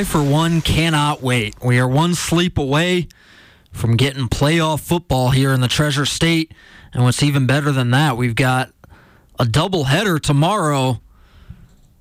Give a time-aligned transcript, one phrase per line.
[0.00, 1.62] I, for one, cannot wait.
[1.62, 3.06] We are one sleep away
[3.70, 6.54] from getting playoff football here in the Treasure State.
[6.94, 8.72] And what's even better than that, we've got
[9.38, 11.02] a doubleheader tomorrow.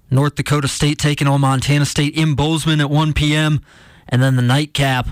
[0.10, 3.60] North Dakota State taking on Montana State in Bozeman at 1 p.m.
[4.08, 5.10] And then the nightcap,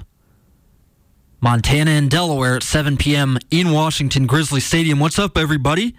[1.41, 3.37] Montana and Delaware at 7 p.m.
[3.51, 5.01] in Washington Grizzly Stadium.
[5.01, 5.93] What's up, everybody?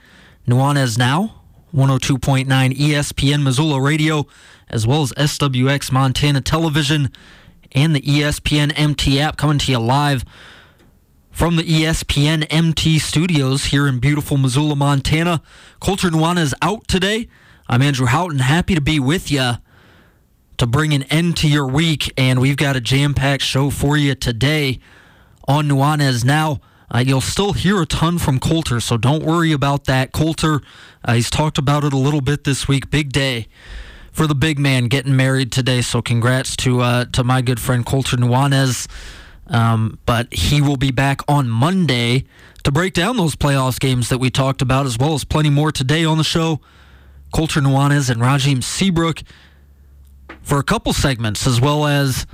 [0.47, 1.43] Nuanez now.
[1.75, 4.27] 102.9 ESPN Missoula Radio,
[4.69, 7.11] as well as SWX Montana Television
[7.73, 10.25] and the ESPN MT app coming to you live
[11.31, 15.43] from the ESPN MT studios here in beautiful Missoula, Montana.
[15.79, 17.29] Colter Nuanez out today.
[17.69, 19.53] I'm Andrew Houghton, happy to be with you
[20.57, 23.97] to bring an end to your week, and we've got a jam packed show for
[23.97, 24.81] you today
[25.47, 26.61] on Nuanez Now.
[26.91, 30.13] Uh, you'll still hear a ton from Colter, so don't worry about that.
[30.13, 30.63] Colter,
[31.05, 32.91] uh, he's talked about it a little bit this week.
[32.91, 33.47] Big day
[34.11, 37.85] for the big man getting married today, so congrats to uh, to my good friend
[37.85, 38.89] Colter Nuanez.
[39.49, 42.25] Um, but he will be back on Monday
[42.65, 45.73] to break down those playoffs games that we talked about, as well as plenty more
[45.73, 46.61] today on the show.
[47.33, 49.23] Colter Nuanez and Rajiem Seabrook
[50.43, 52.27] for a couple segments, as well as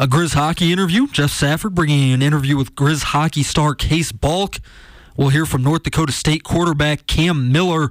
[0.00, 1.06] a Grizz hockey interview.
[1.08, 4.56] Geoff Safford bringing you an interview with Grizz hockey star Cayce Balk.
[5.14, 7.90] We'll hear from North Dakota State quarterback Cam Miller.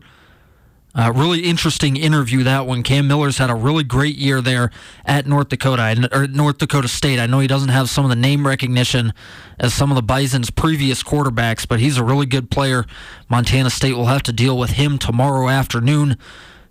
[0.96, 2.82] Uh, really interesting interview that one.
[2.82, 4.72] Cam Miller's had a really great year there
[5.06, 7.20] at North Dakota or North Dakota State.
[7.20, 9.14] I know he doesn't have some of the name recognition
[9.60, 12.86] as some of the Bison's previous quarterbacks, but he's a really good player.
[13.30, 16.18] Montana State will have to deal with him tomorrow afternoon.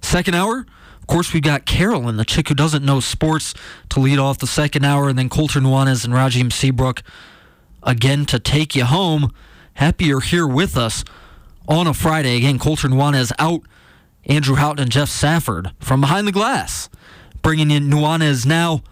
[0.03, 0.67] Second hour,
[1.09, 3.55] course, we've got Carolyn, the chick who doesn't know sports,
[3.89, 7.03] to lead off the second hour, and then Colter Nuanez and Rajiem Seabrook
[7.83, 9.35] again to take you home.
[9.75, 11.05] Happy you're here with us
[11.67, 12.37] on a Friday.
[12.37, 13.63] Again, Colter Nuanez out.
[14.27, 16.91] Andrew Houghton and Geoff Safford from behind the glass,
[17.41, 18.83] bringing in Nuanez now.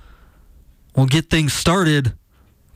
[0.96, 2.14] We'll get things started.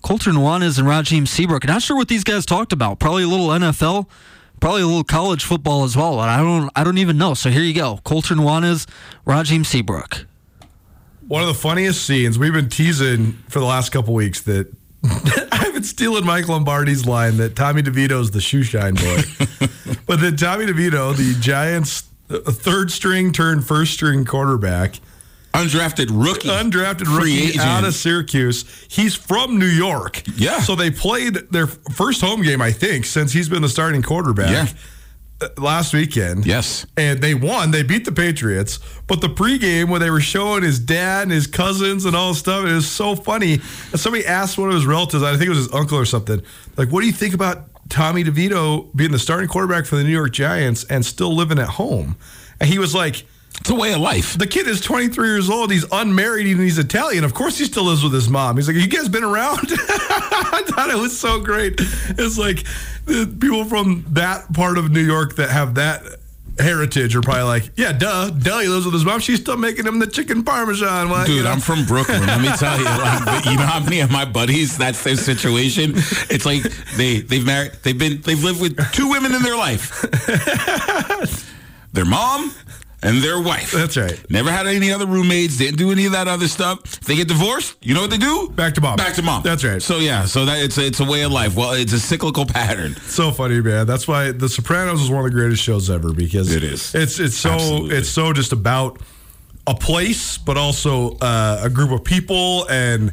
[0.02, 1.66] Colter Nuanez and Rajiem Seabrook.
[1.66, 2.98] Not sure what these guys talked about.
[2.98, 4.06] Probably a little NFL,
[4.60, 6.16] probably a little college football as well.
[6.16, 7.34] But I don't, I don't even know.
[7.34, 8.00] So here you go.
[8.04, 8.86] Colter Nuanez,
[9.26, 10.26] Rajiem Seabrook.
[11.26, 14.72] One of the funniest scenes we've been teasing for the last couple weeks that
[15.52, 19.22] I've been stealing Mike Lombardi's line that Tommy DeVito's the shoe shine boy,
[20.06, 25.00] but then Tommy DeVito, the Giants' uh, third string turned first string quarterback,
[25.52, 28.64] undrafted rookie, undrafted rookie out of Syracuse.
[28.88, 30.22] He's from New York.
[30.36, 30.60] Yeah.
[30.60, 34.50] So they played their first home game, I think, since he's been the starting quarterback.
[34.50, 34.66] Yeah.
[35.40, 36.46] uh, last weekend.
[36.46, 36.86] Yes.
[36.96, 37.70] And they won.
[37.70, 38.78] They beat the Patriots.
[39.06, 42.38] But the pregame when they were showing his dad and his cousins and all this
[42.38, 43.54] stuff, it was so funny.
[43.54, 46.42] And somebody asked one of his relatives, I think it was his uncle or something,
[46.76, 50.10] like, what do you think about Tommy DeVito being the starting quarterback for the New
[50.10, 52.16] York Giants and still living at home?
[52.60, 53.24] And he was like,
[53.60, 54.38] It's a way of life.
[54.38, 55.70] the kid is 23 years old.
[55.70, 57.24] He's unmarried and he's Italian.
[57.24, 58.56] Of course, he still lives with his mom.
[58.56, 61.74] He's like, "You guys been around?" I thought it was so great.
[61.78, 62.64] It's like
[63.04, 66.02] the people from that part of New York that have that
[66.58, 69.20] heritage are probably like, "Yeah, duh, duh." He lives with his mom.
[69.20, 71.10] She's still making him the chicken parmesan.
[71.10, 71.50] Well, you Dude, know.
[71.50, 72.24] I'm from Brooklyn.
[72.26, 75.92] Let me tell you, like, you know how many of my buddies that's their situation.
[76.30, 76.62] It's like
[76.96, 80.00] they they've married, they've been they've lived with two women in their life,
[81.92, 82.54] their mom
[83.02, 83.72] and their wife.
[83.72, 84.18] That's right.
[84.30, 85.56] Never had any other roommates.
[85.56, 86.80] Didn't do any of that other stuff.
[86.84, 88.48] If they get divorced, you know what they do?
[88.50, 88.96] Back to mom.
[88.96, 89.42] Back to mom.
[89.42, 89.80] That's right.
[89.80, 91.56] So yeah, so that it's a, it's a way of life.
[91.56, 92.94] Well, it's a cyclical pattern.
[92.96, 93.86] so funny, man.
[93.86, 96.94] That's why The Sopranos is one of the greatest shows ever because It is.
[96.94, 97.96] It's it's so Absolutely.
[97.96, 99.00] it's so just about
[99.66, 103.12] a place, but also uh, a group of people, and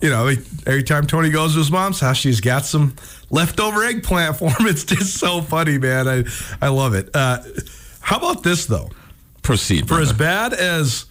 [0.00, 0.28] you know,
[0.66, 2.94] every time Tony goes to his mom's house, she's got some
[3.30, 4.66] leftover eggplant for him.
[4.66, 6.08] It's just so funny, man.
[6.08, 6.24] I
[6.62, 7.10] I love it.
[7.14, 7.38] Uh,
[8.00, 8.88] how about this though?
[9.48, 9.88] Proceed.
[9.88, 11.06] For as bad as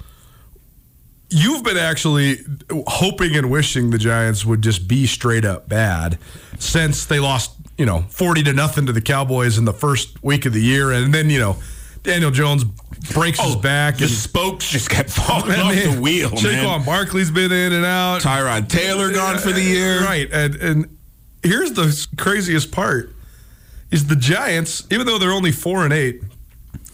[1.31, 2.38] you've been actually
[2.86, 6.19] hoping and wishing the Giants would just be straight up bad
[6.60, 10.45] since they lost, you know, 40 to nothing to the Cowboys in the first week
[10.45, 10.92] of the year.
[10.92, 11.57] And then, you know,
[12.04, 12.63] Daniel Jones
[13.12, 13.95] breaks his oh, back.
[13.95, 16.86] Oh, the And, spokes just kept oh, falling and off then the wheel, Saquon man.
[16.86, 18.22] Barkley's been in and out.
[18.22, 20.04] Tyrod Taylor gone for the year.
[20.04, 20.30] Right.
[20.31, 20.98] And, and
[21.42, 23.16] here's the craziest part
[23.90, 26.22] is the Giants, even though they're only four and eight,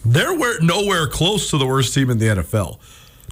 [0.06, 2.80] they're where, nowhere close to the worst team in the NFL.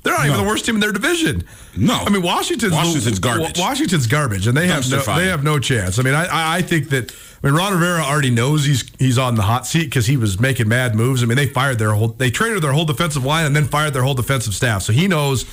[0.03, 1.44] They're not even the worst team in their division.
[1.77, 1.94] No.
[1.94, 3.59] I mean Washington's Washington's garbage.
[3.59, 5.19] Washington's garbage, and they have no, fire.
[5.19, 6.00] they have no chance.
[6.00, 7.12] I mean, I- I I think that
[7.44, 10.39] I mean Ron Rivera already knows he's he's on the hot seat because he was
[10.39, 11.21] making mad moves.
[11.21, 13.94] I mean, they fired their whole they traded their whole defensive line and then fired
[13.94, 15.45] their whole defensive staff, so he knows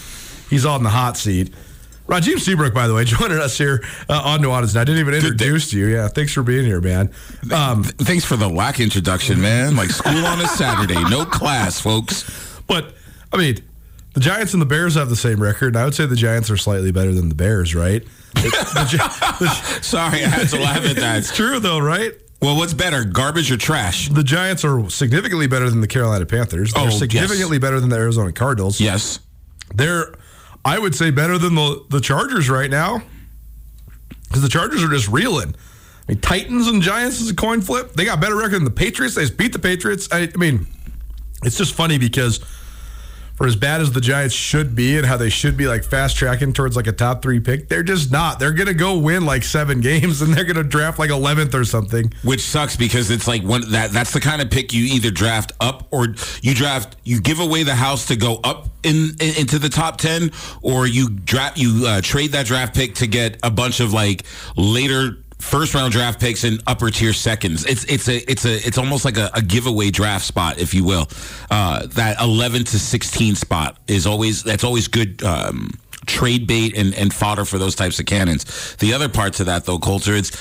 [0.48, 1.52] he's on the hot seat.
[2.08, 4.76] Rajiem Seabrook, by the way, joining us here uh, on Nuanez.
[4.76, 5.86] I didn't even introduce you.
[5.86, 7.10] Yeah, thanks for being here, man.
[7.52, 9.76] Um, Thanks for the whack introduction, man.
[9.76, 12.24] Like school on a Saturday, no class, folks.
[12.66, 12.94] But
[13.32, 13.58] I mean,
[14.14, 16.50] the Giants and the Bears have the same record, and I would say the Giants
[16.50, 18.02] are slightly better than the Bears, right?
[18.34, 18.40] The-
[19.40, 19.48] the
[19.82, 21.18] Sorry, I had to laugh at that.
[21.18, 22.12] it's true though, right?
[22.40, 24.08] Well, what's better, garbage or trash?
[24.10, 26.72] The Giants are significantly better than the Carolina Panthers.
[26.72, 26.98] They're Oh, yes.
[26.98, 28.80] significantly better than the Arizona Cardinals.
[28.80, 29.18] Yes.
[29.74, 30.14] They're,
[30.64, 33.02] I would say, better than the, the Chargers right now
[34.28, 35.54] because the Chargers are just reeling.
[36.08, 37.94] I mean, Titans and Giants is a coin flip.
[37.94, 39.14] They got better record than the Patriots.
[39.14, 40.08] They just beat the Patriots.
[40.10, 40.66] I, I mean,
[41.44, 42.40] it's just funny because
[43.38, 46.16] for as bad as the Giants should be and how they should be like fast
[46.16, 48.40] tracking towards like a top three pick, they're just not.
[48.40, 52.12] They're gonna go win like seven games and they're gonna draft like eleventh or something.
[52.24, 55.52] Which sucks because it's like one that that's the kind of pick you either draft
[55.60, 56.08] up or
[56.42, 59.98] you draft you give away the house to go up in, in into the top
[59.98, 60.32] 10
[60.62, 64.24] or you draft you uh, trade that draft pick to get a bunch of like
[64.56, 67.64] later first round draft picks and upper tier seconds.
[67.64, 70.84] It's it's a it's a it's almost like a, a giveaway draft spot, if you
[70.84, 71.08] will.
[71.50, 75.22] Uh, that eleven to sixteen spot is always that's always good.
[75.22, 75.70] Um,
[76.06, 78.76] trade bait and, and fodder for those types of cannons.
[78.76, 80.32] The other part to that though, Colter, it's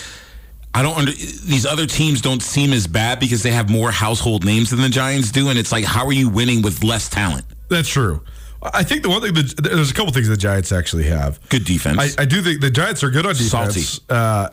[0.73, 4.45] I don't under these other teams don't seem as bad because they have more household
[4.45, 7.45] names than the Giants do, and it's like how are you winning with less talent?
[7.69, 8.23] That's true.
[8.61, 11.39] I think the one thing that there's a couple things the Giants actually have.
[11.49, 12.17] Good defense.
[12.17, 13.75] I, I do think the Giants are good on defense.
[13.75, 14.03] Salty.
[14.09, 14.49] Uh,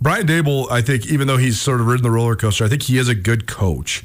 [0.00, 2.82] Brian Daboll, I think, even though he's sort of ridden the roller coaster, I think
[2.82, 4.04] he is a good coach.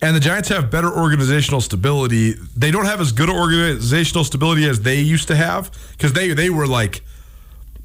[0.00, 2.34] And the Giants have better organizational stability.
[2.56, 6.50] They don't have as good organizational stability as they used to have because they they
[6.50, 7.02] were like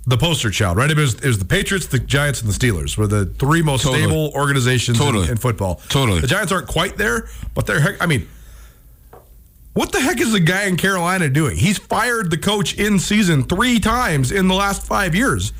[0.08, 0.90] the poster child, right?
[0.92, 3.84] It was, it was the Patriots, the Giants, and the Steelers were the three most
[3.84, 4.02] Totally.
[4.04, 5.30] stable organizations in- Totally.
[5.30, 5.76] in, football.
[5.90, 6.20] Totally.
[6.22, 7.80] The Giants aren't quite there, but they're.
[7.80, 8.28] heck- I mean,
[9.74, 11.56] what the heck is the guy in Carolina doing?
[11.56, 15.54] He's fired the coach in season three times in the last five years.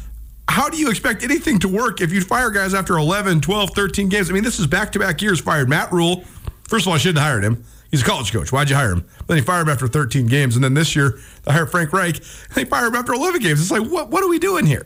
[0.52, 4.10] How do you expect anything to work if you fire guys after 11, 12, 13
[4.10, 4.30] games?
[4.30, 5.70] I mean, this is back to back years fired.
[5.70, 6.26] Matt Rhule,
[6.68, 7.64] first of all, I shouldn't have hired him.
[7.90, 8.52] He's a college coach.
[8.52, 9.06] Why'd you hire him?
[9.28, 10.56] Then he fired him after 13 games.
[10.56, 12.18] And then this year, they hired Frank Reich.
[12.18, 13.62] And they fired him after 11 games.
[13.62, 14.86] It's like, what, what are we doing here?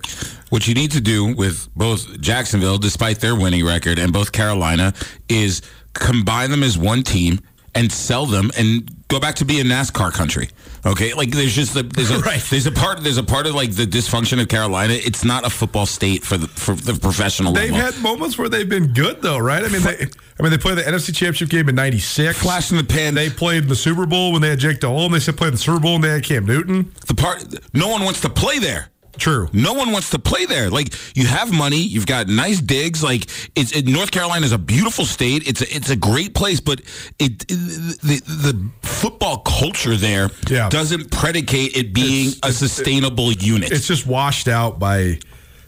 [0.49, 4.93] What you need to do with both Jacksonville, despite their winning record, and both Carolina,
[5.29, 7.39] is combine them as one team
[7.73, 10.49] and sell them and go back to being NASCAR country.
[10.85, 12.41] Okay, like there's just a, there's a Right.
[12.49, 14.93] there's a part there's a part of like the dysfunction of Carolina.
[14.93, 17.91] It's not a football state for the for the professional They've level.
[17.93, 19.63] had moments where they've been good, though, right?
[19.63, 20.07] I mean, they,
[20.39, 22.37] I mean, they played the NFC Championship game in '96.
[22.39, 23.13] Flash in the pan.
[23.15, 25.11] They played in the Super Bowl when they had Jake Delhomme.
[25.11, 26.91] They said played in the Super Bowl when they had Cam Newton.
[27.07, 27.43] the part
[27.73, 28.89] no one wants to play there.
[29.17, 29.49] True.
[29.53, 30.69] No one wants to play there.
[30.69, 33.03] Like you have money, you've got nice digs.
[33.03, 35.47] Like it's it, North Carolina is a beautiful state.
[35.47, 36.81] It's a, it's a great place, but
[37.19, 40.69] it, it the the football culture there Yeah.
[40.69, 43.71] doesn't predicate it being It's- a sustainable unit.
[43.71, 45.19] It's just washed out by.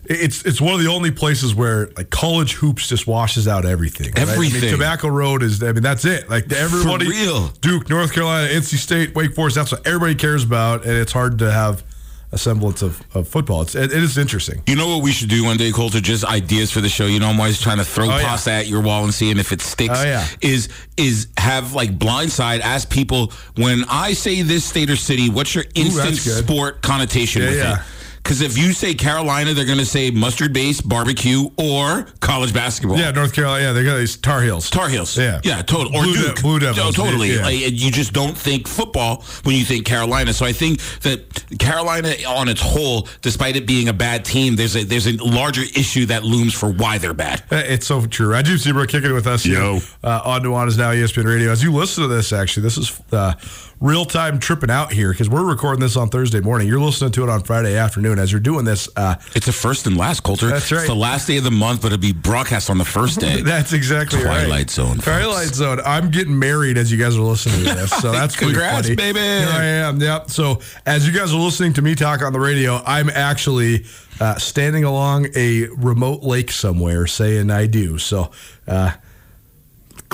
[0.09, 4.07] It's it's one of the only places where like college hoops just washes out everything.
[4.13, 4.19] right?
[4.19, 4.71] I mean, Everything.
[4.71, 5.61] Tobacco Road is.
[5.61, 6.29] I mean, that's it.
[6.29, 7.49] Like everybody, real.
[7.59, 9.57] Duke, North Carolina, NC State, Wake Forest.
[9.57, 11.83] That's what everybody cares about, and it's hard to have
[12.31, 13.61] a semblance of, of football.
[13.61, 14.61] It's it, it is interesting.
[14.67, 16.01] You know what we should do one day, Colter?
[16.01, 17.05] Just ideas for the show.
[17.05, 18.23] You know, I'm always trying to throw Oh, yeah.
[18.27, 19.99] pasta at your wall and seeing if it sticks.
[19.99, 20.27] Oh, yeah.
[20.41, 20.67] Is
[20.97, 25.65] is have like blindside ask people when I say this state or city, what's your
[25.75, 26.43] instant good.
[26.45, 27.75] sport connotation Yeah, with yeah.
[27.79, 27.81] it?
[28.27, 32.97] Because if you say Carolina, they're going to say mustard base, barbecue, or college basketball.
[32.99, 33.63] Yeah, North Carolina.
[33.63, 34.69] Yeah, they got these Tar Heels.
[34.69, 35.17] Tar Heels.
[35.17, 35.39] Yeah.
[35.45, 35.95] Yeah, total.
[35.95, 37.33] Or Blue De- Blue Devils, No, totally.
[37.35, 37.43] yeah.
[37.43, 40.33] Like, you just don't think football when you think Carolina.
[40.33, 44.75] So I think that Carolina on its whole, despite it being a bad team, there's
[44.75, 47.43] a there's a larger issue that looms for why they're bad.
[47.49, 48.35] Uh, It's so true.
[48.35, 49.79] I Rajiem Seabrook kicking it with us here Yo.
[50.03, 51.49] uh, on Nuanez Now ESPN Radio.
[51.49, 53.35] As you listen to this, actually, this is uh,
[53.79, 56.67] real time tripping out here because we're recording this on Thursday morning.
[56.67, 58.17] You're listening to it on Friday afternoon.
[58.17, 60.47] As you're doing this, uh, It's a first and last, Colter.
[60.47, 60.79] That's right.
[60.79, 63.41] It's the last day of the month, but it'll be broadcast on the first day.
[63.43, 64.45] that's exactly right.
[64.45, 65.03] Twilight Zone, folks.
[65.05, 65.79] Twilight Zone.
[65.85, 69.19] I'm getting married as you guys are listening to this, so that's Congrats, baby.
[69.19, 70.01] Here I am.
[70.01, 70.29] Yep.
[70.31, 73.85] So as you guys are listening to me talk on the radio, I'm actually
[74.19, 77.99] uh, standing along a remote lake somewhere, saying I do.
[77.99, 78.31] So
[78.67, 78.93] uh,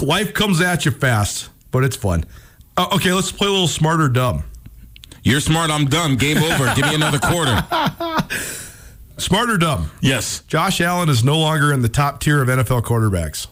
[0.02, 2.26] life comes at you fast, but it's fun.
[2.76, 4.44] Uh, okay, let's play a little smarter dumb.
[5.24, 5.70] You're smart.
[5.72, 6.18] I'm dumb.
[6.18, 6.74] Game over.
[6.76, 7.56] Give me another quarter.
[9.18, 9.90] Smarter dumb.
[10.02, 10.42] Yes.
[10.48, 13.48] Josh Allen is no longer in the top tier of NFL quarterbacks.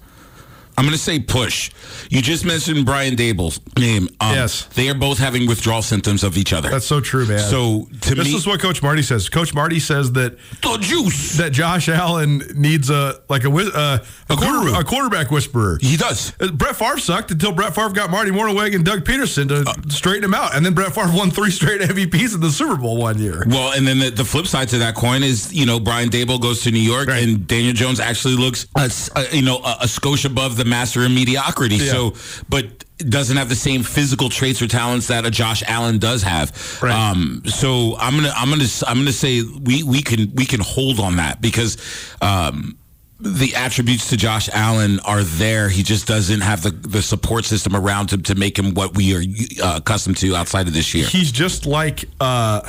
[0.82, 1.70] I'm going to say push.
[2.10, 4.10] You just mentioned Brian Daboll's name.
[4.20, 4.64] Um, Yes.
[4.74, 6.70] They are both having withdrawal symptoms of each other.
[6.70, 7.38] That's so true, man.
[7.40, 9.30] So, to this me- is what Coach Marty says.
[9.30, 11.38] Coach Marty says that the juice.
[11.38, 15.78] that Josh Allen needs a like a uh, a, A quarter, a quarterback whisperer.
[15.82, 16.34] He does.
[16.42, 19.74] Uh, Brett Favre sucked until Brett Favre got Marty Mornhinweg and Doug Pedersen to Uh,
[19.90, 22.98] straighten him out, and then Brett Favre won three straight MVPs in the Super Bowl
[22.98, 23.44] one year.
[23.48, 26.42] Well, and then the, the flip side to that coin is, you know, Brian Daboll
[26.42, 27.22] goes to New York, Right.
[27.24, 28.90] and Daniel Jones actually looks, a-
[29.36, 31.76] you know, a, a skosh above the master of mediocrity.
[31.76, 31.92] Yeah.
[31.92, 32.16] So,
[32.50, 32.66] but
[32.98, 36.82] doesn't have the same physical traits or talents that a Josh Allen does have.
[36.82, 36.94] Right.
[36.94, 41.00] Um, so I'm gonna, I'm gonna, I'm gonna say we we can we can hold
[41.00, 41.78] on that because.
[42.22, 42.78] Um,
[43.24, 45.70] the attributes to Josh Allen are there.
[45.70, 49.16] He just doesn't have the, the support system around him to make him what we
[49.16, 49.22] are
[49.64, 51.06] uh, accustomed to outside of this year.
[51.06, 52.62] He's just like uh,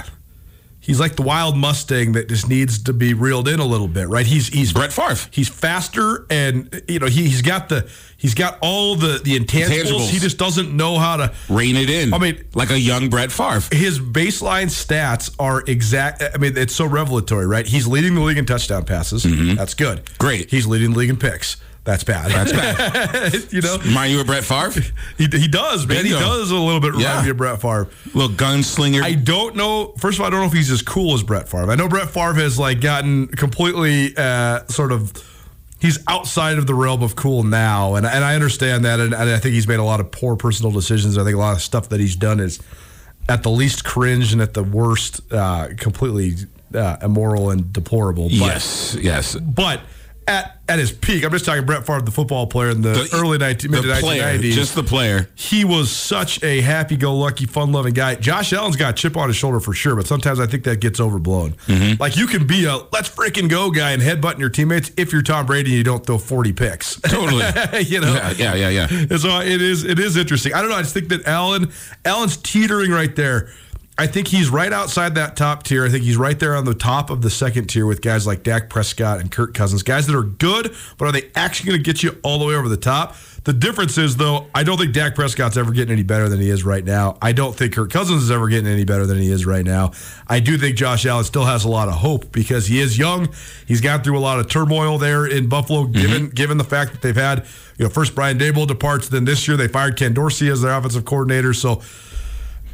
[0.82, 4.08] he's like the wild Mustang that just needs to be reeled in a little bit,
[4.08, 4.26] right?
[4.26, 5.16] He's he's Brett Favre.
[5.30, 9.84] He's faster, and you know he, he's got the he's got all the the intangibles.
[9.84, 10.10] Intangibles.
[10.10, 12.12] He just doesn't know how to Rein it in.
[12.12, 13.62] I mean- like a young Brett Favre.
[13.74, 16.22] his baseline stats are exact.
[16.34, 17.66] I mean, it's so revelatory, right?
[17.66, 19.22] He's leading the league in touchdown passes.
[19.56, 20.04] That's good.
[20.04, 20.16] Mm-hmm.
[20.18, 20.50] Great.
[20.50, 21.56] He's leading the league in picks.
[21.84, 22.30] That's bad.
[22.30, 22.52] That's
[23.42, 23.52] bad.
[23.52, 24.80] you know, Remind you of Brett Favre?
[25.18, 26.04] he, he does, man.
[26.04, 27.22] He does a little bit remind Yeah.
[27.24, 27.88] me of Brett Favre.
[28.14, 29.02] Little gunslinger.
[29.02, 29.92] I don't know.
[29.98, 31.70] First of all, I don't know if he's as cool as Brett Favre.
[31.70, 35.12] I know Brett Favre has like gotten completely uh, sort of.
[35.80, 39.28] He's outside of the realm of cool now, and and I understand that, and, and
[39.30, 41.18] I think he's made a lot of poor personal decisions.
[41.18, 42.60] I think a lot of stuff that he's done is
[43.28, 46.34] at the least cringe and at the worst uh, completely
[46.72, 48.24] uh, immoral and deplorable.
[48.28, 49.34] But, yes, yes.
[49.34, 49.80] but
[50.26, 53.37] at at his peak, I'm just talking Brett Favre, the football player in the, early
[53.37, 55.29] 19, mid the to player, 1990s just the player.
[55.35, 58.14] he was such a happy-go-lucky, fun-loving guy.
[58.14, 60.81] Josh Allen's got a chip on his shoulder for sure, but sometimes I think that
[60.81, 61.52] gets overblown.
[61.67, 62.00] Mm-hmm.
[62.00, 65.23] Like you can be a let's freaking go guy and headbutting your teammates if you're
[65.23, 67.00] Tom Brady and you don't throw 40 picks.
[67.00, 67.45] Totally.
[67.83, 68.14] you know.
[68.14, 69.17] Yeah, yeah, yeah, yeah.
[69.17, 70.55] So it is it is interesting.
[70.55, 70.76] I don't know.
[70.76, 71.71] I just think that Allen
[72.05, 73.50] Allen's teetering right there.
[73.99, 75.84] I think he's right outside that top tier.
[75.84, 78.42] I think he's right there on the top of the second tier with guys like
[78.42, 81.84] Dak Prescott and Kirk Cousins, guys that are good, but are they actually going to
[81.84, 83.14] get you all the way over the top?
[83.44, 86.49] The difference is, though, I don't think Dak Prescott's ever getting any better than he
[86.49, 87.18] is right now.
[87.20, 89.90] I don't think Kirk Cousins is ever getting any better than he is right now.
[90.28, 93.28] I do think Josh Allen still has a lot of hope because he is young.
[93.66, 95.92] He's gone through a lot of turmoil there in Buffalo, mm-hmm.
[95.92, 97.46] given given the fact that they've had,
[97.78, 100.72] you know, first Brian Daboll departs, then this year they fired Ken Dorsey as their
[100.72, 101.52] offensive coordinator.
[101.52, 101.82] So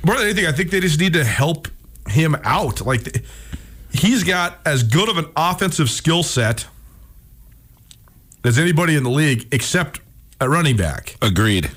[0.04, 1.68] more than anything, I think they just need to help
[2.08, 2.80] him out.
[2.86, 3.22] Like
[3.92, 6.66] he's got as good of an offensive skill set
[8.44, 10.00] as anybody in the league, except
[10.40, 11.16] at running back.
[11.20, 11.70] Agreed.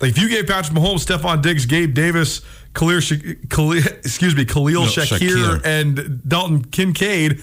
[0.00, 2.40] Like if you gave Patrick Mahomes, Stefon Diggs, Gabe Davis,
[2.74, 3.00] Khalil,
[3.50, 5.18] Khalil excuse me, Khalil No, Shakir,
[5.60, 5.64] Shakir.
[5.64, 7.42] and Dalton Kincaid,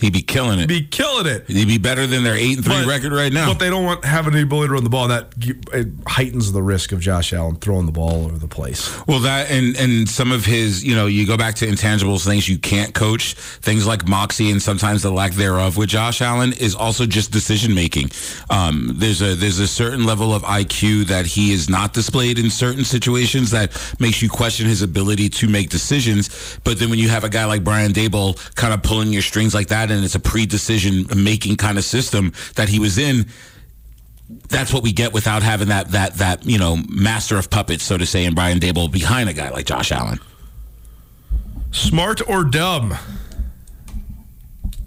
[0.00, 0.66] He'd be killing it.
[0.68, 1.44] be killing it.
[1.48, 3.48] He'd be better than their eight and three But- record right now.
[3.48, 5.08] But they don't want having the ability to run the ball.
[5.08, 5.32] That
[5.72, 8.90] it heightens the risk of Josh Allen throwing the ball all over the place.
[9.06, 12.48] Well, that and and some of his, you know, you go back to intangibles, things
[12.48, 15.76] you can't coach, things like moxie and sometimes the lack thereof.
[15.76, 18.10] With Josh Allen is also just decision making.
[18.50, 22.50] Um, there's a there's a certain level of IQ that he is not displayed in
[22.50, 23.70] certain situations that
[24.00, 26.58] makes you question his ability to make decisions.
[26.64, 29.54] But then when you have a guy like Brian Daboll kind of pulling your strings
[29.54, 33.26] like that, and it's a pre-decision making kind of system that he was in
[34.48, 37.98] that's what we get without having that that that you know master of puppets, so
[37.98, 40.18] to say, and Brian Daboll behind a guy like Josh Allen.
[41.72, 42.94] Smart or dumb?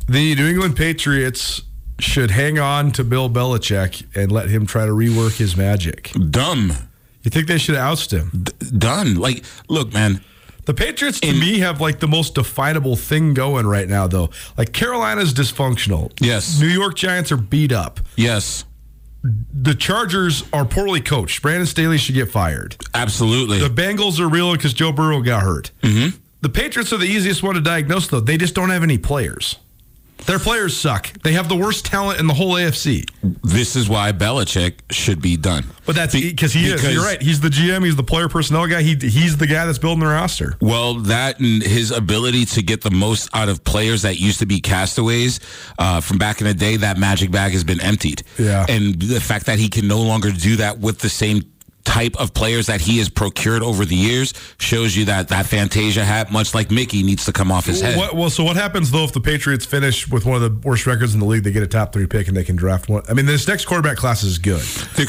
[0.10, 1.62] The New England Patriots
[2.00, 6.12] should hang on to Bill Belichick and let him try to rework his magic.
[6.30, 6.72] Dumb,
[7.24, 8.46] You think they should oust him?
[8.77, 9.16] done.
[9.16, 10.22] Like, look, man.
[10.67, 14.29] The Patriots, to In- me, have like the most definable thing going right now, though.
[14.57, 16.12] Like Carolina's dysfunctional.
[16.21, 16.59] Yes.
[16.59, 18.00] New York Giants are beat up.
[18.15, 18.63] Yes,
[19.24, 21.41] The Chargers are poorly coached.
[21.41, 22.75] Brandon Staley should get fired.
[22.93, 23.59] absolutely.
[23.59, 25.71] The Bengals are real because Joe Burrow got hurt.
[25.81, 26.17] Mm-hmm.
[26.41, 28.19] The Patriots are the easiest one to diagnose, though.
[28.19, 29.57] They just don't have any players.
[30.27, 31.12] Their players suck.
[31.24, 33.10] They have the worst talent in the whole AFC.
[33.43, 35.63] this is why Belichick should be done.
[35.86, 36.84] But that's Be- because he is.
[36.84, 37.22] You're right.
[37.22, 37.86] He's the GM.
[37.86, 38.81] He's the player personnel guy.
[38.81, 40.57] He he's the guy that's building the roster.
[40.60, 44.46] Well, that and his ability to get the most out of players that used to
[44.46, 45.39] be castaways
[45.79, 48.24] uh, from back in the day, that magic bag has been emptied.
[48.38, 48.65] Yeah.
[48.67, 51.43] And the fact that he can no longer do that with the same
[51.88, 56.03] type of players that he has procured over the years shows you that that Fantasia
[56.03, 57.98] hat, much like Mickey, needs to come off his head.
[57.98, 60.86] What, well, so what happens though if the Patriots finish with one of the worst
[60.86, 61.44] records in the league?
[61.44, 63.03] They get a top three pick and they can draft one.
[63.10, 64.62] I mean, this next quarterback class is good.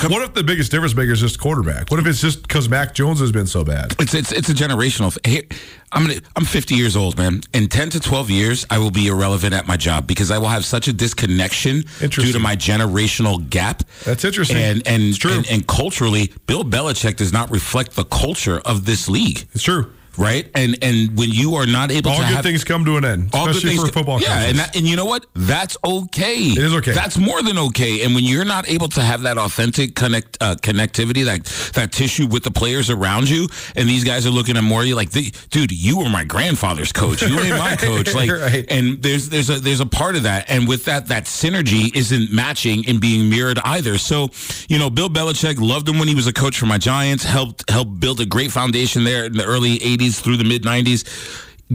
[0.09, 1.91] What if the biggest difference maker is just quarterback?
[1.91, 3.97] What if it's just because Mac Jones has been so bad?
[3.99, 5.21] It's it's it's a generational.
[5.23, 5.47] Th-
[5.93, 7.41] I'm gonna, I'm 50 years old, man.
[7.55, 10.49] In 10 to 12 years, I will be irrelevant at my job because I will
[10.49, 13.83] have such a disconnection due to my generational gap.
[14.05, 14.59] That's interesting.
[14.59, 15.33] And and, true.
[15.33, 19.93] and and culturally, Bill Belichick does not reflect the culture of this league, It's true.
[20.19, 20.51] Right?
[20.55, 23.05] And and when you are not able All to good have things come to an
[23.05, 24.21] end, all good especially things- for football.
[24.21, 24.51] Yeah, coaches.
[24.51, 25.27] and that, and you know what?
[25.35, 26.37] That's okay.
[26.39, 26.93] It is okay.
[26.93, 28.05] That's more than okay.
[28.05, 31.45] And when you're not able to have that authentic connect uh, connectivity, that
[31.75, 34.97] that tissue with the players around you, and these guys are looking at more, you're
[34.97, 37.23] like, dude, you were my grandfather's coach.
[37.23, 38.15] You ain't my coach.
[38.15, 38.67] Like, right.
[38.71, 42.33] and there's there's a there's a part of that, and with that, that synergy isn't
[42.33, 43.99] matching and being mirrored either.
[43.99, 44.31] So,
[44.69, 47.25] you know, Bill Belichick loved him when he was a coach for my Giants.
[47.25, 51.05] Helped helped build a great foundation there in the early '80s through the mid '90s.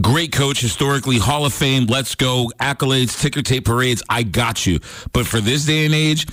[0.00, 1.86] Great coach, historically Hall of Fame.
[1.86, 4.02] Let's go accolades, ticker tape parades.
[4.08, 4.80] I got you.
[5.12, 6.26] But for this day and age.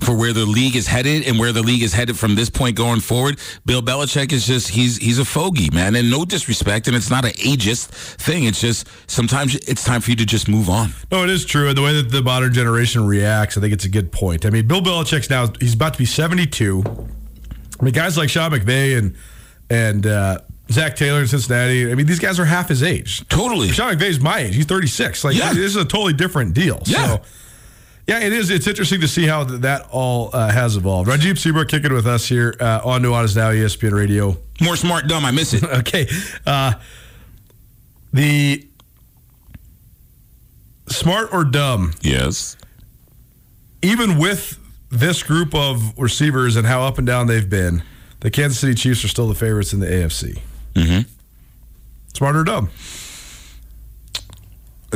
[0.00, 2.76] For where the league is headed and where the league is headed from this point
[2.76, 5.96] going forward, Bill Belichick is just he's he's a fogey, man.
[5.96, 7.86] And no disrespect, and it's not an ageist
[8.18, 8.44] thing.
[8.44, 10.92] It's just sometimes it's time for you to just move on.
[11.10, 11.68] No, it is true.
[11.68, 14.44] And the way that the modern generation reacts, I think it's a good point.
[14.44, 16.84] I mean, Bill Belichick's now he's about to be 72.
[17.80, 19.16] I mean, guys like Sean McVay and
[19.70, 21.90] and uh, Zac Taylor in Cincinnati.
[21.90, 23.26] I mean, these guys are half his age.
[23.28, 23.68] Totally.
[23.68, 24.54] Sean McVay's my age.
[24.56, 25.22] He's 36.
[25.24, 25.52] Like Yeah.
[25.52, 26.82] this is a totally different deal.
[26.86, 27.06] Yeah.
[27.16, 27.22] So,
[28.08, 28.50] yeah, it is.
[28.50, 31.08] It's interesting to see how th- that all uh, has evolved.
[31.08, 34.36] Rajiem Seabrook kicking with us here uh, on Nuanez Now ESPN Radio.
[34.60, 35.24] More smart, dumb.
[35.24, 35.62] I miss it.
[35.78, 36.06] Okay.
[36.46, 36.74] Uh,
[38.12, 38.66] the
[40.88, 42.56] smart or dumb yes.
[43.82, 44.58] even with
[44.90, 47.82] this group of receivers and how up and down they've been,
[48.20, 50.40] the Kansas City Chiefs are still the favorites in the AFC.
[50.76, 51.08] Mm-hmm.
[52.14, 52.70] Smart or dumb?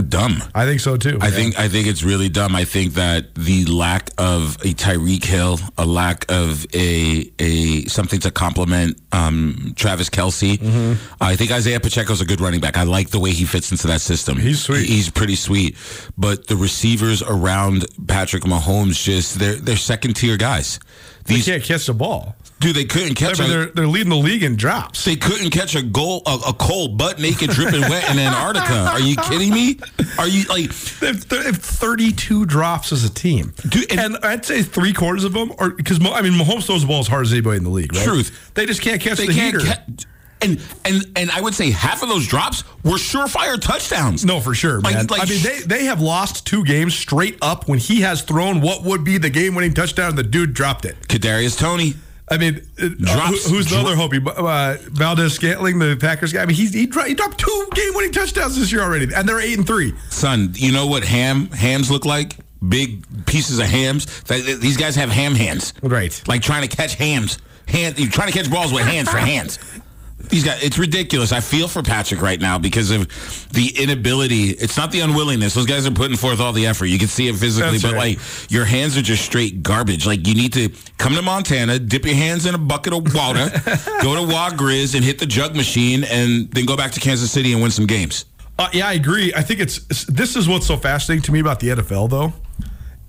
[0.08, 0.42] Dumb.
[0.54, 1.18] I think so too.
[1.20, 2.54] I think I think it's really dumb.
[2.54, 8.20] I think that the lack of a Tyreek Hill, a lack of a a something
[8.20, 10.58] to complement um, Travis Kelce.
[10.58, 11.14] Mm-hmm.
[11.20, 12.78] I think Isaiah Pacheco's a good running back.
[12.78, 14.38] I like the way he fits into that system.
[14.38, 14.88] He's sweet.
[14.88, 15.76] He's pretty sweet.
[16.16, 20.78] But the receivers around Patrick Mahomes just they're they're second tier guys.
[21.24, 22.36] they These can't catch the ball.
[22.60, 23.38] Dude, they couldn't I catch.
[23.40, 25.04] mean, a- they're, they're leading the league in drops.
[25.04, 28.90] they couldn't catch a goal, a, a cold, butt naked, dripping wet in Antarctica.
[28.92, 29.78] Are you kidding me?
[30.18, 30.70] Are you like?
[31.00, 33.52] They have, they have 32 drops as a team.
[33.68, 36.82] Dude, and- and, I'd say three quarters of them are because, I mean, Mahomes throws
[36.82, 38.04] the ball as hard as anybody in the league, right?
[38.04, 38.52] Truth.
[38.54, 39.60] They just can't catch They the can't.
[39.60, 39.74] heater.
[39.74, 40.04] Ca-
[40.42, 44.24] and and and I would say half of those drops were surefire touchdowns.
[44.24, 45.06] No, for sure, Like- man.
[45.08, 48.62] like I mean, they, they have lost two games straight up when he has thrown
[48.62, 50.96] what would be the game winning touchdown and the dude dropped it.
[51.08, 51.94] Kadarius Tony.
[52.30, 54.12] I mean, uh, Drops- who- who's the other hope?
[54.14, 56.42] Uh, Valdes-Scantling, the Packers guy.
[56.42, 59.28] I mean, he's, he, dro- he dropped two game winning touchdowns this year already, and
[59.28, 59.94] they're eight and three.
[60.10, 62.36] Son, you know what ham hams look like?
[62.68, 64.06] Big pieces of hams.
[64.24, 65.72] Th- th- These guys have ham hands.
[65.82, 66.20] Right.
[66.28, 67.38] Like trying to catch hams.
[67.66, 69.58] Hand, you're trying to catch balls with hands for hands.
[70.30, 71.32] These guys, it's ridiculous.
[71.32, 73.08] I feel for Patrick right now because of
[73.52, 74.50] the inability.
[74.50, 75.54] It's not the unwillingness.
[75.54, 76.86] Those guys are putting forth all the effort.
[76.86, 78.16] You can see it physically, That's but right.
[78.16, 80.06] like your hands are just straight garbage.
[80.06, 83.50] Like you need to come to Montana, dip your hands in a bucket of water,
[84.02, 87.30] go to Wa Grizz and hit the jug machine, and then go back to Kansas
[87.32, 88.24] City and win some games.
[88.56, 89.32] Uh, yeah, I agree.
[89.34, 92.32] I think it's it's- this is what's so fascinating to me about the NFL though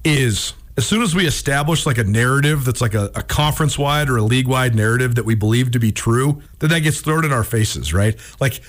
[0.04, 4.10] is as soon as we establish like a narrative that's like a, a conference wide
[4.10, 7.24] or a league wide narrative that we believe to be true, then that gets thrown
[7.24, 8.18] in our faces, right?
[8.40, 8.62] Like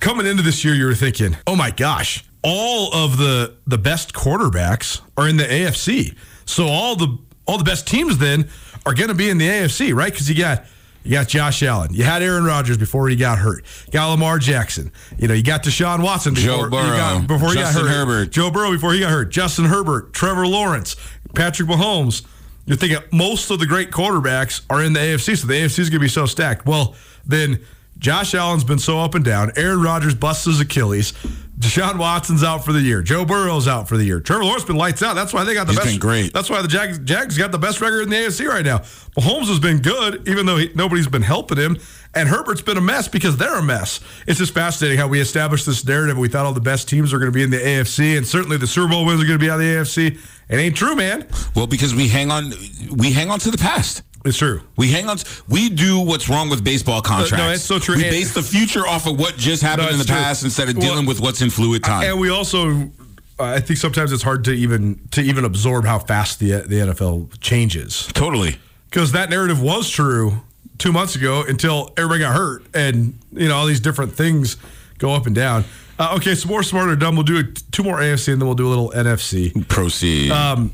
[0.00, 4.14] coming into this year, you were thinking, oh my gosh, all of the the best
[4.14, 6.16] quarterbacks are in the AFC.
[6.44, 8.48] So all the all the best teams then
[8.84, 10.12] are going to be in the AFC, right?
[10.12, 10.64] Because you got
[11.04, 14.38] you got Josh Allen, you had Aaron Rodgers before he got hurt, you got Lamar
[14.38, 17.82] Jackson, you know, you got Deshaun Watson Joe before, you got- Burrow, before he Justin
[17.84, 18.32] got hurt, Herbert.
[18.32, 20.96] Joe Burrow before he got hurt, Justin Herbert, Trevor Lawrence,
[21.34, 22.24] Patrick Mahomes.
[22.66, 25.90] You're thinking most of the great quarterbacks are in the AFC, so the AFC is
[25.90, 26.66] going to be so stacked.
[26.66, 26.94] Well,
[27.26, 27.60] then
[27.98, 29.52] Josh Allen's been so up and down.
[29.56, 31.12] Aaron Rodgers busts his Achilles.
[31.58, 33.02] Deshaun Watson's out for the year.
[33.02, 34.18] Joe Burrow's out for the year.
[34.20, 35.14] Trevor Lawrence been lights out.
[35.14, 35.90] That's why they got the He's best.
[35.90, 36.32] been great.
[36.32, 38.78] That's why the Jags, Jags got the best record in the AFC right now.
[39.18, 41.76] Mahomes has been good, even though he, nobody's been helping him.
[42.14, 44.00] And Herbert's been a mess because they're a mess.
[44.26, 46.16] It's just fascinating how we established this narrative.
[46.16, 48.56] We thought all the best teams are going to be in the AFC, and certainly
[48.56, 50.18] the Super Bowl wins are going to be out of the AFC.
[50.50, 51.26] It ain't true, man.
[51.54, 52.52] Well, because we hang on,
[52.90, 54.02] we hang on to the past.
[54.24, 54.60] It's true.
[54.76, 55.16] We hang on.
[55.48, 57.38] We do what's wrong with baseball contracts.
[57.38, 57.96] No, it's so true.
[57.96, 60.14] We And- base the future off of what just happened No, in the true.
[60.16, 62.04] past instead of Well, dealing with what's in fluid time.
[62.04, 62.90] And we also,
[63.38, 67.28] I think sometimes it's hard to even to even absorb how fast the the NFL
[67.40, 68.08] changes.
[68.12, 68.58] totally.
[68.90, 70.42] because that narrative was true
[70.78, 74.56] two months ago until everybody got hurt and you know all these different things
[74.98, 75.64] go up and down
[76.00, 78.56] uh, okay some more smarter dumb we'll do it two more afc and then we'll
[78.56, 80.32] do a little nfc Proceed.
[80.32, 80.72] Um,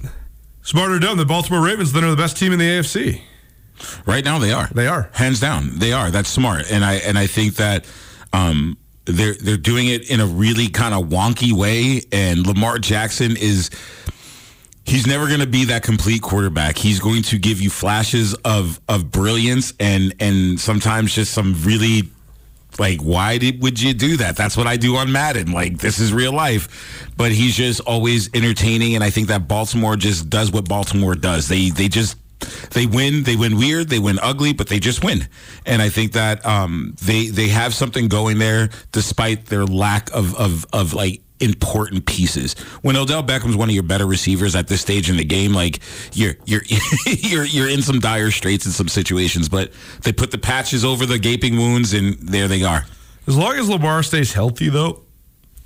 [0.63, 3.21] smarter dumb the baltimore ravens then are the best team in the afc
[4.07, 4.69] right now, they are.
[4.69, 5.11] They are.
[5.13, 5.79] hands down.
[5.79, 6.11] They are.
[6.11, 6.71] That's smart.
[6.71, 7.87] And I and I think that
[8.33, 12.03] um, they're they're doing it in a really kind of wonky way.
[12.13, 13.71] And Lamar Jackson is.
[14.85, 16.79] He's never going to be that complete quarterback.
[16.79, 22.03] He's going to give you flashes of of brilliance and and sometimes just some really
[22.79, 24.37] like why did would you do that?
[24.37, 25.53] That's what i do on madden.
[25.53, 27.07] Like this is real life.
[27.17, 31.49] But he's just always entertaining and i think that baltimore just does what baltimore does.
[31.49, 32.17] They they just
[32.73, 35.29] they win they win weird they win ugly but they just win.
[35.65, 40.35] And i think that um they they have something going there despite their lack of
[40.37, 42.55] of of like important pieces.
[42.83, 45.81] When Odell Beckham's one of your better receivers at this stage in the game, like
[46.13, 46.63] you're you're
[47.07, 49.71] you're you're in some dire straits in some situations, but
[50.03, 52.85] they put the patches over the gaping wounds and there they are.
[53.27, 55.03] as long as lamar stays healthy though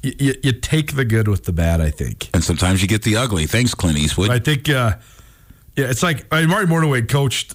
[0.03, 3.03] you, you, you take the good with the bad i think And sometimes you get
[3.03, 3.47] the ugly.
[3.47, 4.31] Thanks, Clint Eastwood.
[4.31, 4.97] I think, uh,
[5.77, 7.55] yeah, it's like I mean, Marty Mornhinweg coached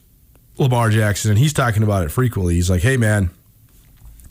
[0.58, 2.54] Lamar Jackson, and he's talking about it frequently.
[2.54, 3.30] He's like, "Hey, man,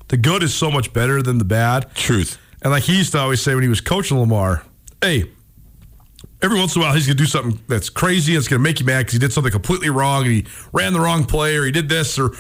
[0.09, 2.38] the good is so much better than the bad." Truth.
[2.64, 4.64] And like he used to always say when he was coaching Lamar,
[5.00, 5.31] "Hey,
[6.42, 8.33] every once in a while he's gonna do something that's crazy.
[8.33, 10.92] and It's gonna make you mad because he did something completely wrong, and he ran
[10.94, 12.33] the wrong play, or he did this, or."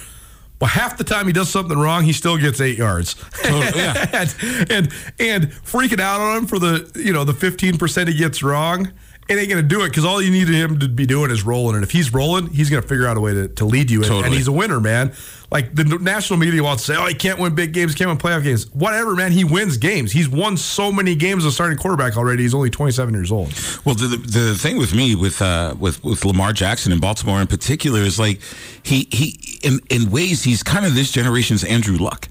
[0.60, 3.16] But half the time he does something wrong, he still gets eight yards.
[3.42, 4.08] Totally, yeah.
[4.12, 8.16] and, and and freaking out on him for the you know the fifteen percent he
[8.16, 8.90] gets wrong,
[9.28, 11.74] it ain't gonna do it because all you need him to be doing is rolling.
[11.76, 14.02] And if he's rolling, he's gonna figure out a way to, to lead you.
[14.04, 15.12] And, and he's a winner, man.
[15.54, 18.18] Like the national media wants to say, oh, he can't win big games, can't win
[18.18, 18.68] playoff games.
[18.72, 19.30] Whatever, man.
[19.30, 20.10] He wins games.
[20.10, 22.42] He's won so many games as a starting quarterback already.
[22.42, 23.54] He's only twenty seven years old.
[23.84, 27.40] Well, the, the the thing with me with uh with with Lamar Jackson in Baltimore
[27.40, 28.40] in particular is like
[28.82, 32.28] he he in in ways he's kind of this generation's Andrew Luck.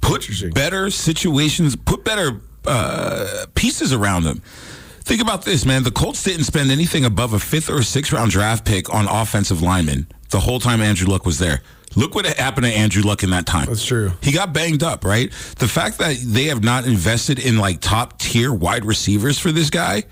[0.00, 4.40] Put better situations, put better uh, pieces around him.
[5.02, 5.82] Think about this, man.
[5.82, 9.60] The Colts didn't spend anything above a fifth or sixth round draft pick on offensive
[9.60, 11.60] linemen the whole time Andrew Luck was there.
[11.96, 13.66] Look what happened to Andrew Luck in that time.
[13.66, 14.12] That's true.
[14.22, 15.30] He got banged up, right?
[15.58, 19.70] The fact that they have not invested in like top tier wide receivers for this
[19.70, 20.04] guy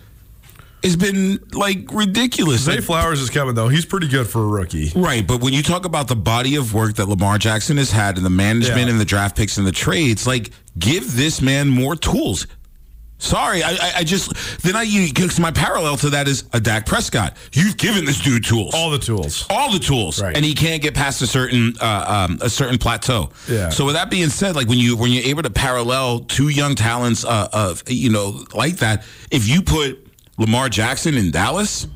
[0.83, 2.63] has been like ridiculous.
[2.63, 3.69] Zay Flowers is coming though.
[3.69, 4.93] He's pretty good for a rookie.
[4.95, 8.17] Right, but when you talk about the body of work that Lamar Jackson has had
[8.17, 8.91] and the management Yeah.
[8.91, 12.47] and the draft picks and the trades, like give this man more tools.
[13.19, 16.85] Sorry, I, I, I just then I because my parallel to that is a Dak
[16.85, 17.35] Prescott.
[17.55, 19.47] You've given this dude tools, All the tools.
[19.49, 20.37] all the tools, Right.
[20.37, 23.31] and he can't get past a certain uh, um, a certain plateau.
[23.49, 23.71] Yeah.
[23.71, 26.75] So with that being said, like when you when you're able to parallel two young
[26.75, 31.87] talents uh, of you know like that, if you put Lamar Jackson in Dallas,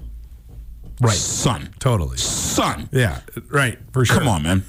[1.02, 1.16] Right.
[1.16, 2.16] son, Totally.
[2.18, 3.20] son, Yeah.
[3.48, 3.78] Right.
[3.92, 4.18] For sure.
[4.18, 4.64] come on, man.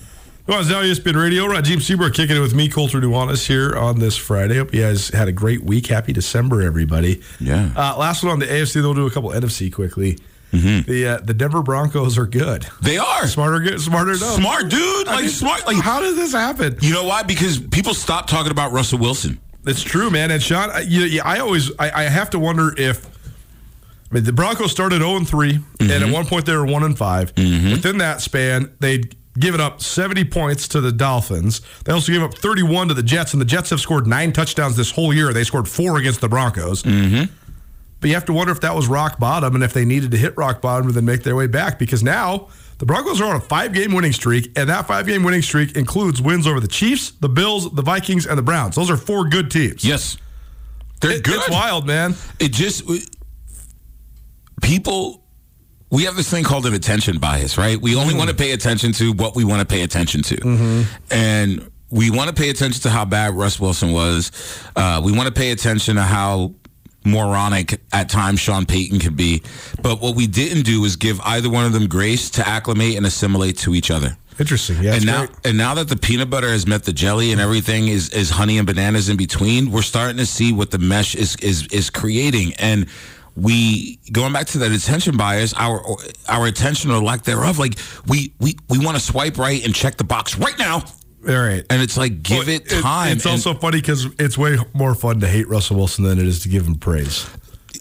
[0.51, 1.45] Well, it's now ESPN Radio.
[1.47, 4.57] Rajiem Seabrook kicking it with me, Colter Nuanez, here on this Friday.
[4.57, 5.87] Hope you guys had a great week.
[5.87, 7.21] Happy December, everybody.
[7.39, 7.71] Yeah.
[7.73, 10.17] Uh, last one on the AFC, then we'll do a couple NFC quickly.
[10.51, 12.67] The uh, the Denver Broncos are good.
[12.81, 14.41] They are Smarter, good, smarter, dumb.
[14.41, 15.07] smart, dude.
[15.07, 15.65] I Like mean, smart.
[15.65, 16.75] Like how does this happen?
[16.81, 17.23] you know why?
[17.23, 19.39] Because people stop talking about Russell Wilson.
[19.65, 20.31] It's true, man.
[20.31, 23.05] And Sean, I- you, I always, I, I have to wonder if.
[24.11, 26.83] I mean, the Broncos started 0 and 3, and at one point they were 1
[26.83, 27.33] and 5.
[27.37, 31.61] Within that span, they'd given up 70 points to the Dolphins.
[31.85, 34.75] They also gave up 31 to the Jets, and the Jets have scored nine touchdowns
[34.75, 35.31] this whole year.
[35.33, 36.83] They scored four against the Broncos.
[36.83, 37.33] Mm-hmm.
[38.01, 40.17] But you have to wonder if that was rock bottom and if they needed to
[40.17, 43.35] hit rock bottom to then make their way back because now the Broncos are on
[43.35, 46.67] a five game winning streak, and that five game winning streak includes wins over the
[46.67, 48.75] Chiefs, the Bills, the Vikings, and the Browns.
[48.75, 49.85] Those are four good teams.
[49.85, 50.17] Yes,
[50.99, 51.35] they're It- good.
[51.41, 52.15] It's wild, man.
[52.39, 52.83] It just
[54.61, 55.20] people.
[55.91, 57.79] We have this thing called an attention bias, right?
[57.79, 61.69] We only want to pay attention to what we want to pay attention to, and
[61.89, 64.31] we want to pay attention to how bad Russ Wilson was.
[64.75, 66.53] Uh, we want to pay attention to how
[67.05, 69.41] moronic at times Sean Payton could be.
[69.81, 73.05] But what we didn't do is give either one of them grace to acclimate and
[73.05, 74.17] assimilate to each other.
[74.39, 74.81] Interesting.
[74.81, 75.37] Yeah, and now, great.
[75.45, 78.57] and now that the peanut butter has met the jelly and everything is, is honey
[78.57, 82.53] and bananas in between, we're starting to see what the mesh is is is creating.
[82.53, 82.87] And
[83.35, 85.81] we going back to that attention bias, our
[86.27, 87.75] our attention or lack thereof, like
[88.07, 90.75] we we we want to swipe right and check the box right now,
[91.27, 91.65] All right.
[91.69, 93.13] and it's like give Well, it time.
[93.17, 96.27] it's And also funny because it's way more fun to hate Russell Wilson than it
[96.27, 97.25] is to give him praise.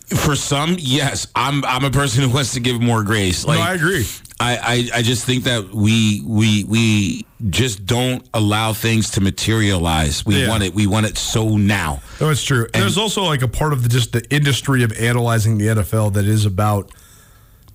[0.09, 3.45] for some, yes, I'm I'm a person who wants to give more grace.
[3.45, 4.07] Like no, I agree.
[4.41, 4.57] I,
[4.95, 10.25] I, I just think that we we we just don't allow things to materialize.
[10.25, 10.49] We Yeah.
[10.49, 10.75] want it.
[10.75, 12.01] We want it so now.
[12.21, 12.67] No, it's true.
[12.73, 16.25] There's also like a part of the, just the industry of analyzing the NFL that
[16.25, 16.91] is about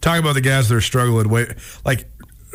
[0.02, 1.30] talking about the guys that are struggling.
[1.30, 1.50] Wait,
[1.86, 2.10] like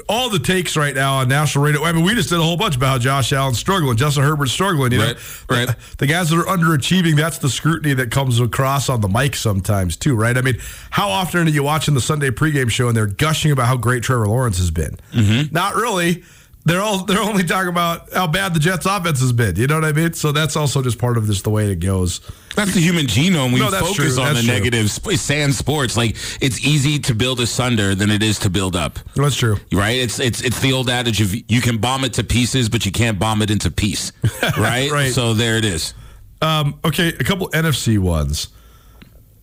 [0.08, 1.84] all the takes right now on national radio.
[1.84, 4.52] I mean, we just did a whole bunch about how Josh Allen's struggling, Justin Herbert's
[4.52, 4.92] struggling.
[4.92, 5.66] You know, Right, right.
[5.68, 7.16] The, the guys that are underachieving.
[7.16, 10.36] That's the scrutiny that comes across on the mic sometimes too, right?
[10.36, 10.58] I mean,
[10.90, 14.02] how often are you watching the Sunday pregame show and they're gushing about how great
[14.02, 14.96] Trevor Lawrence has been?
[15.12, 15.54] Mm-hmm.
[15.54, 16.24] Not really.
[16.70, 19.56] They're all they're only talking about how bad the Jets' offense has been.
[19.56, 20.12] You know what I mean?
[20.12, 22.20] So that's also just part of this the way it goes.
[22.54, 23.52] That's the human genome.
[23.52, 24.54] We No, focus true, on that's the true.
[24.54, 24.88] negative.
[24.94, 29.00] Sp- Sand sports, like it's easy to build asunder than it is to build up.
[29.16, 29.56] That's true.
[29.72, 29.98] Right?
[29.98, 32.92] It's it's it's the old adage of you can bomb it to pieces, but you
[32.92, 34.12] can't bomb it into peace.
[34.56, 34.92] Right?
[34.92, 35.12] Right.
[35.12, 35.92] So there it is.
[36.40, 38.46] Um, okay, a couple NFC ones.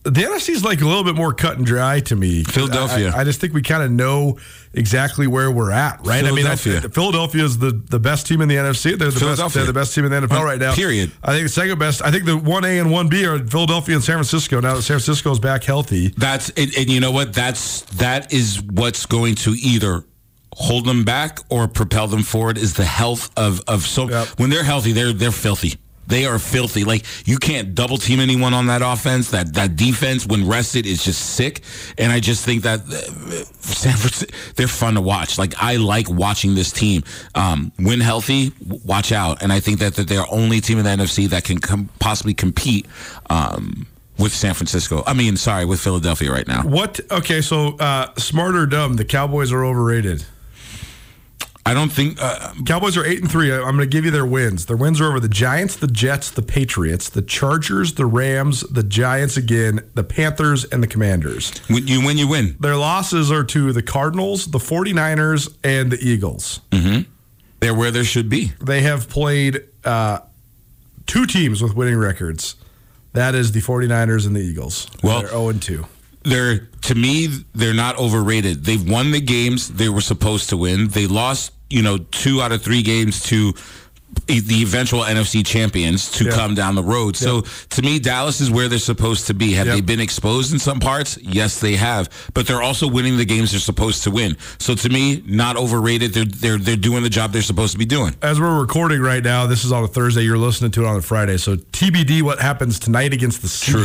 [0.04, 2.42] The NFC is like a little bit more cut and dry to me.
[2.44, 3.12] Philadelphia.
[3.14, 4.38] I, I just think we kind of know
[4.72, 6.24] exactly where we're at, right?
[6.24, 7.44] I mean, I, Philadelphia.
[7.44, 8.96] Is the, the best team in the NFC.
[8.96, 9.54] They're the best.
[9.54, 10.74] They're the best team in the NFL right now.
[10.74, 11.12] Period.
[11.22, 12.00] I think the second best.
[12.02, 14.60] I think the one A and one B are Philadelphia and San Francisco.
[14.60, 17.34] Now that San Francisco is back healthy, That's and, and you know what?
[17.34, 20.04] That's that is what's going to either
[20.54, 24.28] hold them back or propel them forward is the health of of so Yep.
[24.38, 25.74] when they're healthy, they're they're filthy.
[26.08, 26.84] They are filthy.
[26.84, 29.30] Like you can't double team anyone on that offense.
[29.30, 31.60] That that defense, when rested, is just sick.
[31.98, 35.38] And I just think that uh, San Francisco, they're fun to watch.
[35.38, 37.04] Like I like watching this team.
[37.34, 38.52] Um, when healthy,
[38.84, 39.42] watch out.
[39.42, 42.34] And I think that, that they're only team in the NFC that can com- possibly
[42.34, 42.86] compete
[43.28, 43.86] um,
[44.18, 45.02] with San Francisco.
[45.06, 46.62] I mean, sorry, with Philadelphia right now.
[46.62, 47.00] what?
[47.10, 48.96] Okay, so uh, smart or dumb?
[48.96, 50.24] The Cowboys are overrated.
[51.68, 52.16] I don't think.
[52.20, 53.52] Uh, Cowboys are eight and three.
[53.52, 54.66] I'm going to give you their wins.
[54.66, 58.82] Their wins are over the Giants, the Jets, the Patriots, the Chargers, the Rams, the
[58.82, 61.56] Giants again, the Panthers, and the Commanders.
[61.68, 62.56] when you win, you win.
[62.58, 66.60] Their losses are to the Cardinals, the 49ers, and the Eagles.
[67.60, 68.52] They're where they should be.
[68.60, 70.20] They have played uh,
[71.06, 72.54] two teams with winning records.
[73.14, 74.88] That is the 49ers and the Eagles.
[75.02, 75.84] Well- They're 0 and 2.
[76.22, 78.64] they're to me they're not overrated.
[78.64, 80.88] They've won the games they were supposed to win.
[80.88, 83.54] They lost, you know, two out of three games to
[84.26, 86.30] the eventual NFC champions to Yeah.
[86.32, 87.14] come down the road.
[87.14, 89.52] So to me, Dallas is where they're supposed to be.
[89.52, 89.74] Have Yep.
[89.76, 91.18] they been exposed in some parts?
[91.20, 92.08] Yes, they have.
[92.34, 94.36] But they're also winning the games they're supposed to win.
[94.58, 96.14] So to me, not overrated.
[96.14, 98.14] They're they're they're doing the job they're supposed to be doing.
[98.22, 100.22] As we're recording right now, this is on a Thursday.
[100.22, 101.36] You're listening to it on a Friday.
[101.36, 103.84] So TBD what happens tonight against the Truth.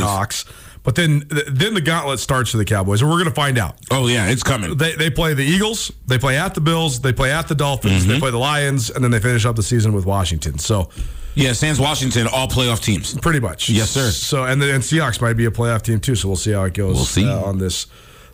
[0.84, 3.76] But then then the gauntlet starts for the Cowboys, and we're going to find out.
[3.90, 4.76] Oh yeah, it's coming.
[4.76, 8.02] They, they play the Eagles, they play at the Bills, they play at the Dolphins,
[8.02, 8.10] Mm-hmm.
[8.12, 10.58] they play the Lions, and then they finish up the season with Washington.
[10.58, 10.90] So
[11.34, 13.18] Yeah, Sans Washington, all playoff teams.
[13.18, 14.10] pretty much, Yes, sir.
[14.10, 16.14] So and the and Seahawks might be a playoff team too.
[16.16, 16.96] So we'll see how it goes.
[16.96, 17.26] We'll see.
[17.28, 17.86] uh, on this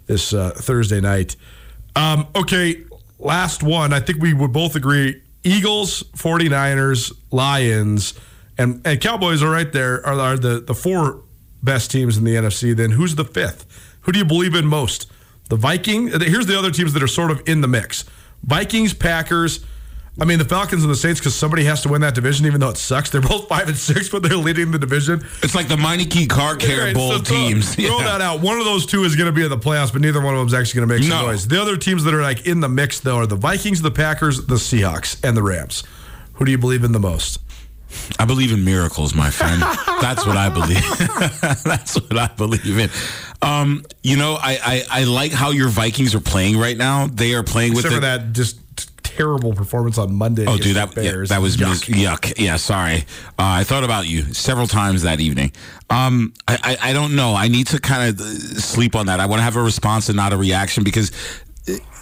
[0.07, 1.37] this uh, Thursday night.
[1.95, 2.83] Um, okay,
[3.21, 3.93] last one.
[3.93, 8.15] I think we would both agree: Eagles, 49ers, Lions,
[8.59, 10.05] and and Cowboys are right there.
[10.05, 11.23] Are, are the the four
[11.63, 12.75] best teams in the NFC?
[12.77, 13.67] Then who's the fifth?
[14.03, 15.11] Who do you believe in most?
[15.49, 16.09] The Viking.
[16.09, 18.05] Here's the other teams that are sort of in the mix:
[18.45, 19.65] Vikings, Packers.
[20.21, 22.61] I mean, the Falcons and the Saints, because somebody has to win that division, even
[22.61, 23.09] though it sucks.
[23.11, 25.25] They're both five and six, but they're leading the division.
[25.43, 27.75] It's like the Meineke Car Care Right, Bowl so throw, teams.
[27.77, 28.05] Throw Yeah.
[28.05, 28.41] that out.
[28.41, 30.39] One of those two is going to be in the playoffs, but neither one of
[30.41, 31.27] them is actually going to make some No.
[31.31, 31.47] noise.
[31.49, 34.47] The other teams that are like in the mix, though, are the Vikings, the Packers,
[34.47, 35.85] the Seahawks, and the Rams.
[36.35, 37.39] Who do you believe in the most?
[38.19, 39.61] I believe in miracles, my friend.
[40.01, 40.83] That's what I believe.
[41.65, 42.91] That's what I believe in.
[43.43, 47.07] Um, you know, I, I, I like how your Vikings are playing right now.
[47.07, 48.59] They are playing with for the, that just
[49.21, 50.47] terrible performance on Monday.
[50.47, 51.89] Oh, dude, that yeah, that was Yuck.
[51.89, 52.35] mis- yuck.
[52.39, 53.05] Yeah, sorry.
[53.39, 55.53] Uh, I thought about you several times that evening.
[55.91, 57.35] Um, I, I, I don't know.
[57.35, 59.21] I need to kind of sleep on that.
[59.21, 61.11] I want to have a response and not a reaction because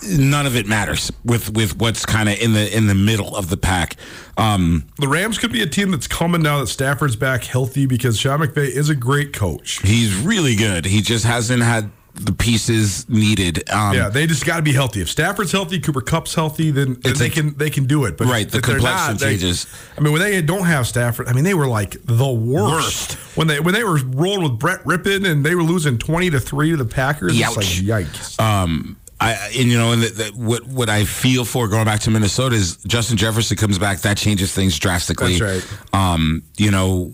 [0.07, 3.51] none of it matters with with what's kind of in the in the middle of
[3.51, 3.97] the pack.
[4.37, 8.19] Um, The Rams could be a team that's coming now that Stafford's back healthy because
[8.19, 9.81] Sean McVay is a great coach.
[9.83, 10.85] he's really good.
[10.85, 13.69] He just hasn't had the pieces needed.
[13.71, 15.01] Um, Yeah, they just got to be healthy.
[15.01, 18.17] If Stafford's healthy, Cooper Kupp's healthy, then, then they a- can they can do it.
[18.17, 19.67] But Right, the complexion not, they- changes.
[19.97, 23.47] I mean, when they don't have Stafford, I mean, they were like the worst, when
[23.49, 26.71] they when they were rolling with Brett Rypien and they were losing twenty to three
[26.71, 27.39] to the Packers.
[27.39, 28.41] It's like yikes.
[28.41, 32.01] Um, I and you know, and the, the, what what I feel for going back
[32.01, 35.39] to Minnesota is Justin Jefferson comes back, that changes things drastically.
[35.39, 37.07] That's Um, you know,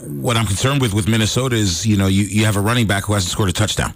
[0.00, 3.04] what I'm concerned with with Minnesota is you know you, you have a running back
[3.04, 3.92] who hasn't scored a touchdown.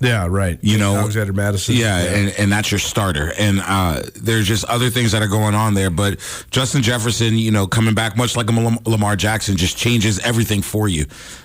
[0.00, 0.58] yeah, right.
[0.62, 1.74] You know, Alexander Mattison.
[1.76, 3.34] Yeah, and, and that's your starter.
[3.38, 5.90] And uh, there's just other things that are going on there.
[5.90, 6.18] But
[6.50, 8.52] Justin Jefferson, you know, coming back much like a
[8.88, 11.04] Lamar Jackson, just changes everything for you.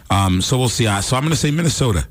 [0.09, 0.87] Um, so we'll see.
[0.87, 2.07] Uh, So I'm going to say Minnesota.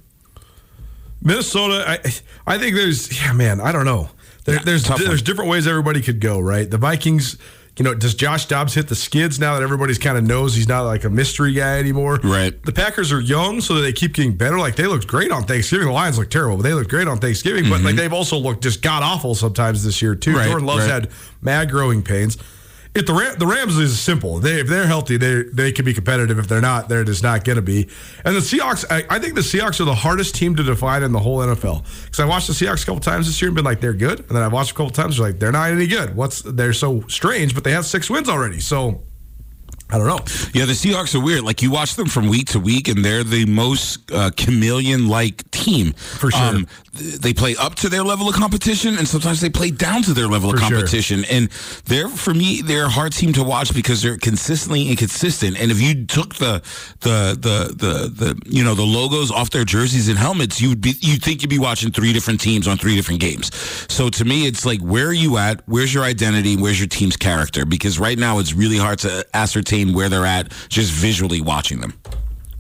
[1.24, 1.98] Minnesota, I
[2.46, 4.10] I think there's yeah, man, I don't know.
[4.44, 5.08] There, there's tough one.
[5.08, 6.70] there's different ways everybody could go, right?
[6.70, 7.38] The Vikings,
[7.78, 10.68] you know, does Josh Dobbs hit the skids now that everybody's kind of knows he's
[10.68, 12.20] not like a mystery guy anymore?
[12.22, 12.62] Right.
[12.62, 14.58] The Packers are young, so they keep getting better.
[14.58, 15.86] Like they looked great on Thanksgiving.
[15.86, 17.70] The Lions look terrible, but they look great on Thanksgiving.
[17.70, 20.30] But like they've also looked just god awful sometimes this year too.
[20.30, 20.38] Mm-hmm.
[20.38, 20.90] Right, Jordan Love's right.
[20.90, 21.10] had
[21.40, 22.36] mad growing pains.
[22.94, 24.38] If the Ram, the Rams is simple.
[24.38, 26.38] They if they're healthy, they they can be competitive.
[26.38, 27.88] If they're not, they're just not going to be.
[28.24, 31.10] And the Seahawks, I, I think the Seahawks are the hardest team to define in
[31.10, 31.84] the whole NFL.
[32.04, 34.20] Because I watched the Seahawks a couple times this year and been like they're good,
[34.20, 36.14] and then I watched a couple times they're like they're not any good.
[36.14, 38.60] What's they're so strange, but they have six wins already.
[38.60, 39.02] So
[39.90, 40.20] I don't know.
[40.54, 41.42] Yeah, the Seahawks are weird.
[41.42, 45.92] Like you watch them from week to week, and they're the most uh, chameleon-like team.
[45.92, 46.52] For sure.
[46.52, 46.66] th-
[47.20, 50.26] they play up to their level of competition, and sometimes they play down to their
[50.26, 50.70] level of For sure.
[50.78, 51.24] competition.
[51.30, 51.48] And
[51.84, 55.60] they're, for me, they're a hard team to watch because they're consistently inconsistent.
[55.60, 56.62] And if you took the
[57.00, 60.94] the the the, the you know the logos off their jerseys and helmets, you'd be
[61.00, 63.54] you'd think you'd be watching three different teams on three different games.
[63.92, 65.62] So to me, it's like where are you at?
[65.66, 66.56] Where's your identity?
[66.56, 67.66] Where's your team's character?
[67.66, 71.94] Because right now, it's really hard to ascertain where they're at just visually watching them.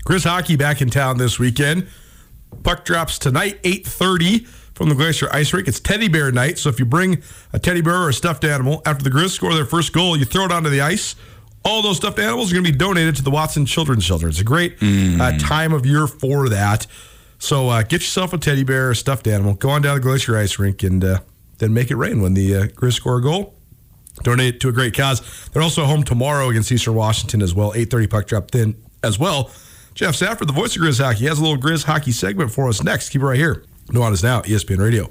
[0.04, 1.86] Grizz Hockey back in town this weekend.
[2.62, 5.68] Puck drops tonight, 8.30 from the Glacier Ice Rink.
[5.68, 7.22] It's teddy bear night, so if you bring
[7.52, 10.24] a teddy bear or a stuffed animal, after the Grizz score their first goal, you
[10.24, 11.16] throw it onto the ice.
[11.64, 14.28] All those stuffed animals are going to be donated to the Watson Children's Shelter.
[14.28, 16.86] It's a great uh, time of year for that.
[17.38, 19.54] So uh, get yourself a teddy bear or a stuffed animal.
[19.54, 21.20] Go on down to the Glacier Ice Rink and uh,
[21.58, 23.54] then make it rain when the uh, Grizz score a goal
[24.24, 25.22] donate to a great cause.
[25.52, 27.72] They're also home tomorrow against Eastern Washington as well.
[27.74, 29.50] 8:30 puck drop then as well.
[29.94, 32.82] Geoff Safford, the voice of Grizz Hockey, has a little Grizz Hockey segment for us
[32.82, 33.10] next.
[33.10, 33.64] Keep it right here.
[33.88, 35.10] Nuanez Now, E ESPN Radio.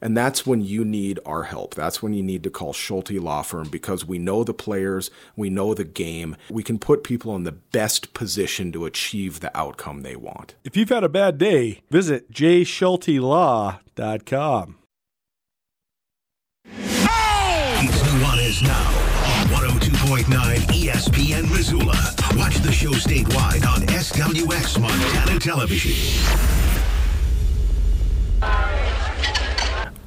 [0.00, 1.74] and that's when you need our help.
[1.74, 5.50] That's when you need to call Schulte Law Firm because we know the players, we
[5.50, 6.36] know the game.
[6.50, 10.54] We can put people in the best position to achieve the outcome they want.
[10.64, 14.74] If you've had a bad day, visit jschultelaw.com.
[17.80, 19.08] It's Nuanez now
[19.40, 19.46] on
[19.78, 20.26] 102.9
[20.66, 22.14] ESPN Missoula.
[22.36, 25.92] Watch the show statewide on SWX Montana Television.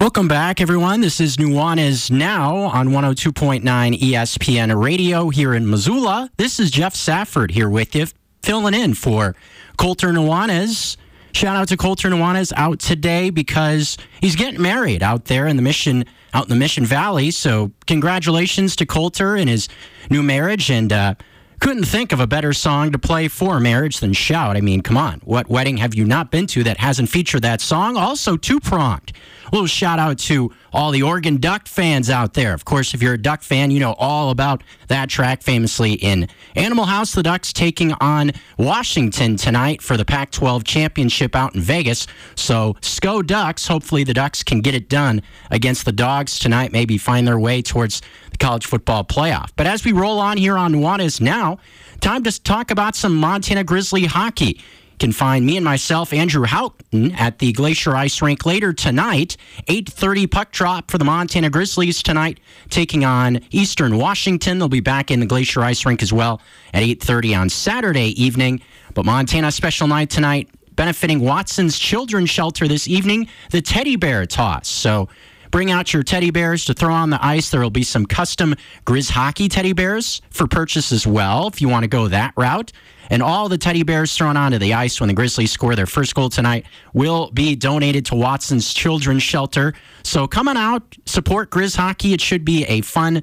[0.01, 1.01] Welcome back, everyone.
[1.01, 6.31] This is Nuanez Now on 102.9 ESPN Radio here in Missoula.
[6.37, 8.07] This is Geoff Safford here with you,
[8.41, 9.35] filling in for
[9.77, 10.97] Colter Nuanez.
[11.33, 15.61] Shout out to Colter Nuanez out today because he's getting married out there in the
[15.61, 17.29] Mission out in the Mission Valley.
[17.29, 19.69] So congratulations to Colter and his
[20.09, 21.13] new marriage and uh,
[21.61, 24.57] couldn't think of a better song to play for marriage than Shout.
[24.57, 25.21] I mean, come on.
[25.23, 27.95] What wedding have you not been to that hasn't featured that song?
[27.95, 29.13] Also, two pronged.
[29.45, 32.53] A little shout out to all the Oregon Duck fans out there.
[32.53, 36.29] Of course, if you're a Duck fan, you know all about that track famously in
[36.55, 37.11] Animal House.
[37.11, 42.07] The Ducks taking on Washington tonight for the Pac 12 championship out in Vegas.
[42.35, 43.67] So, SCO Ducks.
[43.67, 47.61] Hopefully, the Ducks can get it done against the Dogs tonight, maybe find their way
[47.61, 48.01] towards
[48.41, 49.51] college football playoff.
[49.55, 51.59] But as we roll on here on Nuanez now,
[52.01, 54.59] time to talk about some Montana Grizzly hockey
[54.99, 59.35] can find me and myself, Andrew Houghton, at the Glacier Ice Rink later tonight.
[59.67, 62.39] 8.30 puck drop for the Montana Grizzlies tonight,
[62.69, 64.59] taking on Eastern Washington.
[64.59, 66.39] They'll be back in the Glacier Ice Rink as well
[66.73, 68.61] at 8.30 on Saturday evening.
[68.93, 74.67] But Montana special night tonight, benefiting Watson's Children's Shelter this evening, the Teddy Bear Toss.
[74.67, 75.09] So
[75.51, 77.49] bring out your teddy bears to throw on the ice.
[77.49, 81.69] There will be some custom Grizz hockey teddy bears for purchase as well, if you
[81.69, 82.71] want to go that route.
[83.09, 86.15] And all the teddy bears thrown onto the ice when the Grizzlies score their first
[86.15, 89.73] goal tonight will be donated to Watson's Children's Shelter.
[90.03, 92.13] So come on out, support Grizz hockey.
[92.13, 93.21] It should be a fun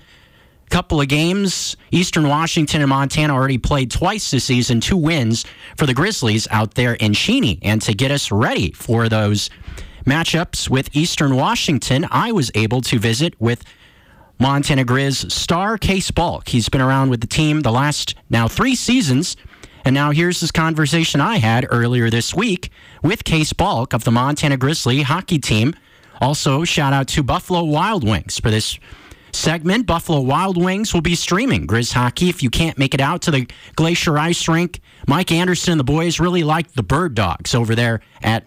[0.68, 1.76] couple of games.
[1.90, 5.46] Eastern Washington and Montana already played twice this season, two wins
[5.78, 7.58] for the Grizzlies out there in Cheney.
[7.62, 9.48] And to get us ready for those
[10.08, 13.62] matchups with Eastern Washington, I was able to visit with
[14.38, 16.48] Montana Grizz star Cayce Balk.
[16.48, 19.36] He's been around with the team the last now three seasons.
[19.84, 22.70] And now here's this conversation I had earlier this week
[23.02, 25.74] with Cayce Balk of the Montana Grizzly hockey team.
[26.20, 28.78] Also, shout out to Buffalo Wild Wings for this
[29.32, 29.86] segment.
[29.86, 33.30] Buffalo Wild Wings will be streaming Grizz hockey if you can't make it out to
[33.30, 33.46] the
[33.76, 34.80] Glacier Ice Rink.
[35.06, 38.44] Mike Anderson and the boys really like the Bird Dogs over there at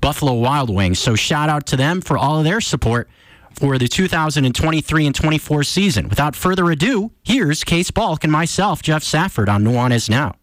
[0.00, 0.98] Buffalo Wild Wings.
[0.98, 3.08] So shout out to them for all of their support
[3.58, 6.08] for the 2023 and 24 season.
[6.08, 10.36] Without further ado, here's Cayce Balk and myself, Geoff Safford, on Nuanez Now.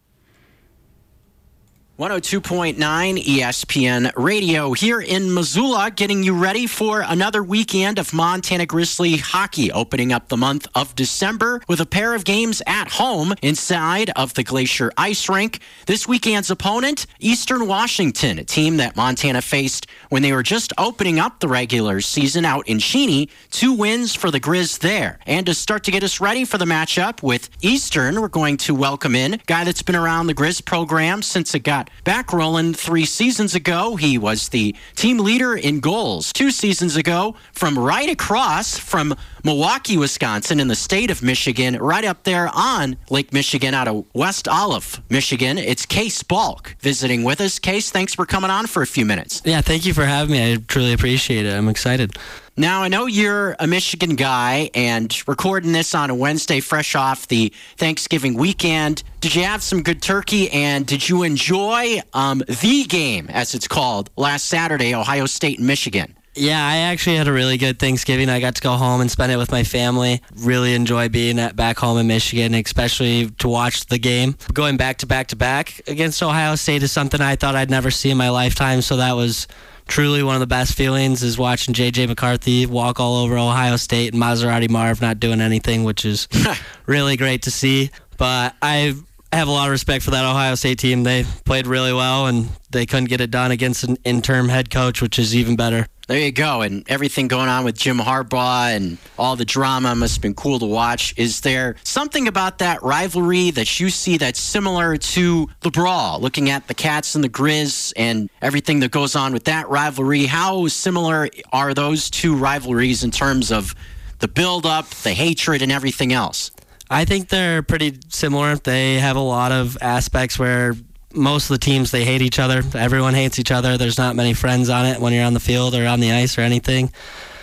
[1.98, 2.76] 102.9
[3.24, 9.72] ESPN Radio here in Missoula, getting you ready for another weekend of Montana Grizzly hockey,
[9.72, 14.32] opening up the month of December with a pair of games at home inside of
[14.34, 15.58] the Glacier Ice Rink.
[15.86, 21.18] This weekend's opponent, Eastern Washington, a team that Montana faced when they were just opening
[21.18, 23.28] up the regular season out in Cheney.
[23.50, 25.18] Two wins for the Grizz there.
[25.26, 28.72] And to start to get us ready for the matchup with Eastern, we're going to
[28.72, 32.74] welcome in a guy that's been around the Grizz program since it got back rolling
[32.74, 33.96] three seasons ago.
[33.96, 39.14] He was the team leader in goals two seasons ago from right across from
[39.44, 44.04] Milwaukee, Wisconsin, in the state of Michigan, right up there on Lake Michigan out of
[44.14, 45.58] West Olive, Michigan.
[45.58, 47.58] It's Cayce Balk visiting with us.
[47.58, 49.42] Cayce, thanks for coming on for a few minutes.
[49.44, 50.52] Yeah, thank you for having me.
[50.52, 51.54] I truly appreciate it.
[51.54, 52.16] I'm excited.
[52.56, 57.28] Now, I know you're a Michigan guy and recording this on a Wednesday fresh off
[57.28, 59.04] the Thanksgiving weekend.
[59.20, 63.68] Did you have some good turkey and did you enjoy um, the game, as it's
[63.68, 66.17] called, last Saturday, Ohio State and Michigan?
[66.38, 68.28] Yeah, I actually had a really good Thanksgiving.
[68.28, 70.22] I got to go home and spend it with my family.
[70.36, 74.36] Really enjoy being at back home in Michigan, especially to watch the game.
[74.52, 77.90] Going back to back to back against Ohio State is something I thought I'd never
[77.90, 79.48] see in my lifetime, so that was
[79.88, 84.12] truly one of the best feelings is watching JJ McCarthy walk all over Ohio State
[84.12, 86.28] and Maserati Marv not doing anything, which is
[86.86, 87.90] really great to see.
[88.16, 88.94] But I
[89.32, 91.02] have a lot of respect for that Ohio State team.
[91.02, 95.02] They played really well and they couldn't get it done against an interim head coach,
[95.02, 95.86] which is even better.
[96.08, 96.62] There you go.
[96.62, 100.58] And everything going on with Jim Harbaugh and all the drama must have been cool
[100.58, 101.12] to watch.
[101.18, 106.48] Is there something about that rivalry that you see that's similar to the Brawl, looking
[106.48, 110.24] at the Cats and the Grizz and everything that goes on with that rivalry?
[110.24, 113.74] How similar are those two rivalries in terms of
[114.20, 116.50] the build up, the hatred, and everything else?
[116.88, 118.56] I think they're pretty similar.
[118.56, 120.74] They have a lot of aspects where
[121.14, 122.62] most of the teams they hate each other.
[122.74, 123.76] Everyone hates each other.
[123.76, 126.36] There's not many friends on it when you're on the field or on the ice
[126.38, 126.92] or anything.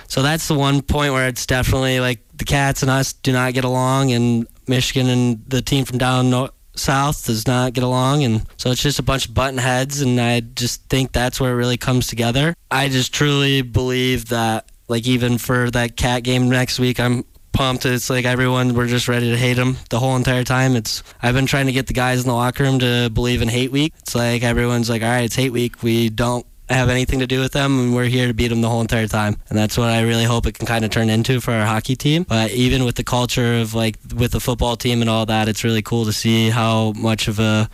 [0.07, 3.53] So that's the one point where it's definitely like the Cats and us do not
[3.53, 8.24] get along, and Michigan and the team from down north, south does not get along,
[8.24, 10.01] and so it's just a bunch of button heads.
[10.01, 12.53] And I just think that's where it really comes together.
[12.70, 17.26] I just truly believe that, like even for that Cat game next week, I'm
[17.56, 17.86] pumped.
[17.86, 20.76] It's like everyone we're just ready to hate him the whole entire time.
[20.76, 23.47] It's I've been trying to get the guys in the locker room to believe in
[23.47, 23.93] hate week.
[23.99, 25.82] It's like everyone's like, all right, it's hate week.
[25.82, 28.70] We don't have anything to do with them, and we're here to beat them the
[28.70, 29.38] whole entire time.
[29.49, 31.95] And that's what I really hope it can kind of turn into for our hockey
[31.95, 32.24] team.
[32.24, 35.64] But even with the culture of like with the football team and all that, it's
[35.64, 37.70] really cool to see how much of a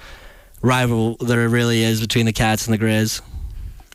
[0.61, 3.21] rival there really is between the Cats and the Grizz.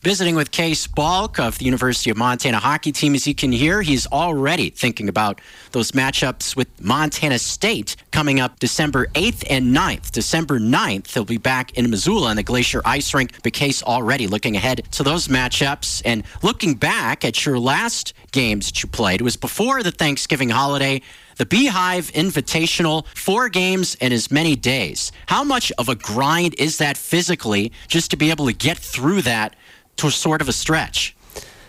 [0.06, 3.16] Visiting with Cayce Balk of the University of Montana hockey team.
[3.16, 5.40] As you can hear, he's already thinking about
[5.72, 10.12] those matchups with Montana State coming up December 8th and 9th.
[10.12, 13.32] December 9th, they'll be back in Missoula on the Glacier Ice Rink.
[13.42, 18.66] But Cayce already looking ahead to those matchups and looking back at your last games
[18.66, 19.20] that you played.
[19.20, 21.02] It was before the Thanksgiving holiday.
[21.38, 25.12] The Beehive Invitational, four games in as many days.
[25.26, 29.20] How much of a grind is that physically just to be able to get through
[29.22, 29.54] that
[29.96, 31.15] to sort of a stretch?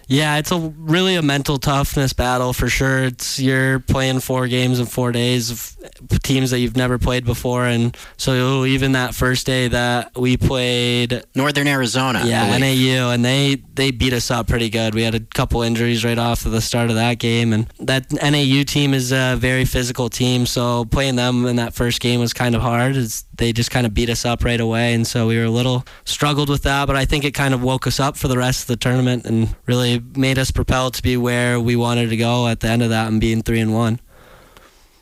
[0.07, 3.03] Yeah, it's a really a mental toughness battle for sure.
[3.05, 5.77] It's you're playing four games in four days of
[6.23, 11.23] teams that you've never played before, and so even that first day that we played
[11.35, 12.57] Northern Arizona, yeah.
[12.57, 14.95] NAU, and they they beat us up pretty good.
[14.95, 18.11] We had a couple injuries right off of the start of that game, and that
[18.11, 20.45] NAU team is a very physical team.
[20.45, 22.95] So playing them in that first game was kind of hard.
[22.95, 25.49] It's, they just kind of beat us up right away, and so we were a
[25.49, 26.85] little struggled with that.
[26.87, 29.25] But I think it kind of woke us up for the rest of the tournament
[29.25, 32.83] and really made us propel to be where we wanted to go at the end
[32.83, 33.99] of that and being three and one.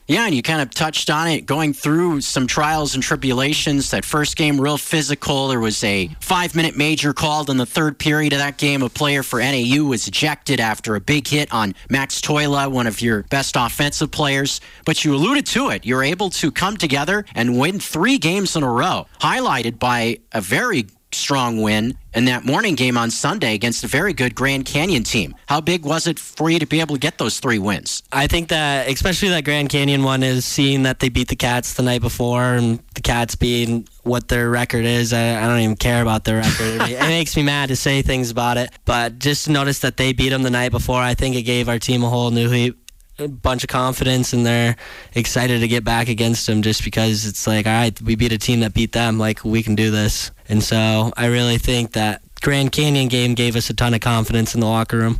[0.07, 3.89] Yeah, and you kind of touched on it going through some trials and tribulations.
[3.89, 5.47] That first game, real physical.
[5.47, 8.83] There was a five minute major called in the third period of that game.
[8.83, 13.01] A player for NAU was ejected after a big hit on Max Toila, one of
[13.01, 14.61] your best offensive players.
[14.85, 15.87] But you alluded to it.
[15.87, 20.39] You're able to come together and win three games in a row, highlighted by a
[20.39, 25.03] very strong win in that morning game on Sunday against a very good Grand Canyon
[25.03, 25.35] team.
[25.47, 28.03] How big was it for you to be able to get those three wins?
[28.11, 31.73] I think that, especially that Grand Canyon one, is seeing that they beat the Cats
[31.73, 35.13] the night before, and the Cats being what their record is.
[35.13, 36.81] I, I don't even care about their record.
[36.89, 40.29] it makes me mad to say things about it, but just notice that they beat
[40.29, 42.75] them the night before, I think it gave our team a whole new heat
[43.19, 44.75] a bunch of confidence and they're
[45.13, 48.37] excited to get back against them just because it's like all right we beat a
[48.37, 52.21] team that beat them like we can do this and so i really think that
[52.41, 55.17] grand canyon game gave us a ton of confidence in the locker room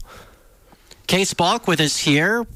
[1.08, 2.48] Cayce Balk with us here.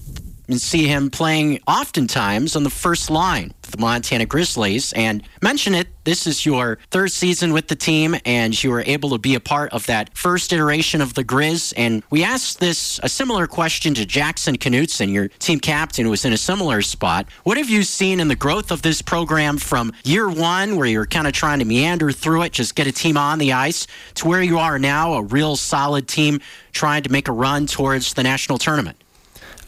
[0.49, 4.91] And see him playing oftentimes on the first line for the Montana Grizzlies.
[4.93, 9.11] And mention it, this is your third season with the team, and you were able
[9.11, 11.71] to be a part of that first iteration of the Grizz.
[11.77, 16.25] And we asked this a similar question to Jackson Knutson, your team captain, who was
[16.25, 17.27] in a similar spot.
[17.43, 21.05] What have you seen in the growth of this program from year one, where you're
[21.05, 23.85] kind of trying to meander through it, just get a team on the ice,
[24.15, 26.41] to where you are now, a real solid team
[26.71, 28.97] trying to make a run towards the national tournament?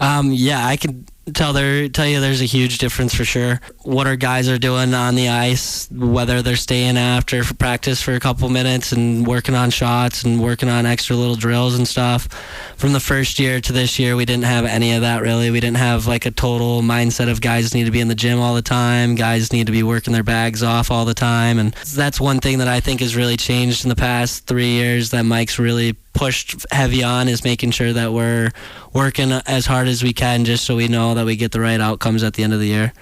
[0.01, 3.61] Um, yeah, I can tell there tell you there's a huge difference for sure.
[3.83, 8.13] What our guys are doing on the ice, whether they're staying after for practice for
[8.13, 12.27] a couple minutes and working on shots and working on extra little drills and stuff.
[12.77, 15.51] From the first year to this year, we didn't have any of that really.
[15.51, 18.39] We didn't have like a total mindset of guys need to be in the gym
[18.39, 21.73] all the time, guys need to be working their bags off all the time, and
[21.73, 25.23] that's one thing that I think has really changed in the past three years that
[25.23, 28.51] Mike's really pushed heavy on is making sure that we're
[28.93, 31.79] working as hard as we can just so we know that we get the right
[31.79, 32.93] outcomes at the end of the year.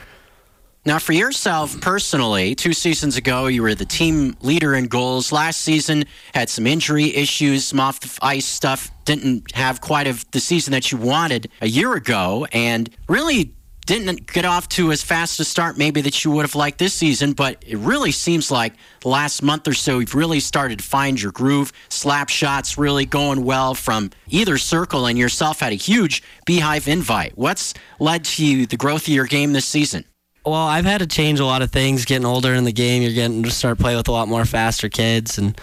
[0.85, 5.31] Now, for yourself personally, two seasons ago, you were the team leader in goals.
[5.31, 8.89] Last season, had some injury issues, some off the ice stuff.
[9.03, 13.53] Didn't have quite of the season that you wanted a year ago, and really
[13.89, 16.93] didn't get off to as fast a start maybe that you would have liked this
[16.93, 17.33] season.
[17.33, 21.19] But it really seems like the last month or so, you've really started to find
[21.19, 21.73] your groove.
[21.89, 27.33] Slap shots really going well from either circle, and yourself had a huge beehive invite.
[27.35, 30.05] What's led to you, the growth of your game this season?
[30.45, 32.05] Well, I've had to change a lot of things.
[32.05, 34.87] Getting older in the game, you're getting to start playing with a lot more faster
[34.87, 35.59] kids, and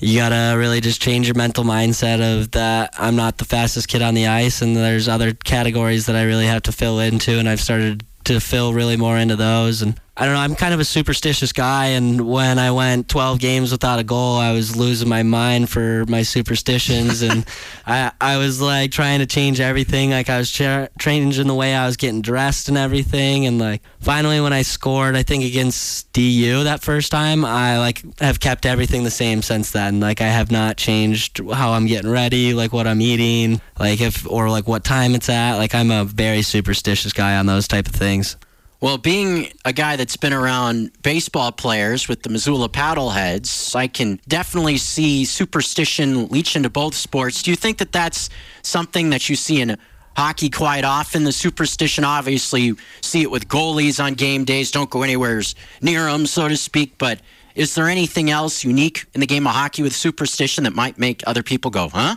[0.00, 4.02] you gotta really just change your mental mindset of that I'm not the fastest kid
[4.02, 7.48] on the ice, and there's other categories that I really have to fill into, and
[7.48, 9.82] I've started to fill really more into those.
[9.82, 13.38] And I don't know, I'm kind of a superstitious guy, and when I went 12
[13.38, 17.46] games without a goal, I was losing my mind for my superstitions, and
[17.86, 20.10] I I was like trying to change everything.
[20.10, 23.82] Like I was cha- changing the way I was getting dressed and everything, and like
[24.00, 28.66] finally when I scored, I think against DU that first time, I like have kept
[28.66, 30.00] everything the same since then.
[30.00, 34.28] Like I have not changed how I'm getting ready, like what I'm eating, like if
[34.28, 35.56] or like what time it's at.
[35.56, 38.36] Like I'm a very superstitious guy on those type of things.
[38.82, 44.18] Well, being a guy that's been around baseball players with the Missoula Paddleheads, I can
[44.26, 47.42] definitely see superstition leach into both sports.
[47.42, 48.30] Do you think that that's
[48.62, 49.76] something that you see in
[50.16, 51.24] hockey quite often?
[51.24, 54.70] The superstition, obviously, you see it with goalies on game days.
[54.70, 55.42] Don't go anywhere
[55.82, 56.96] near them, so to speak.
[56.96, 57.20] But
[57.54, 61.22] is there anything else unique in the game of hockey with superstition that might make
[61.26, 62.16] other people go, huh?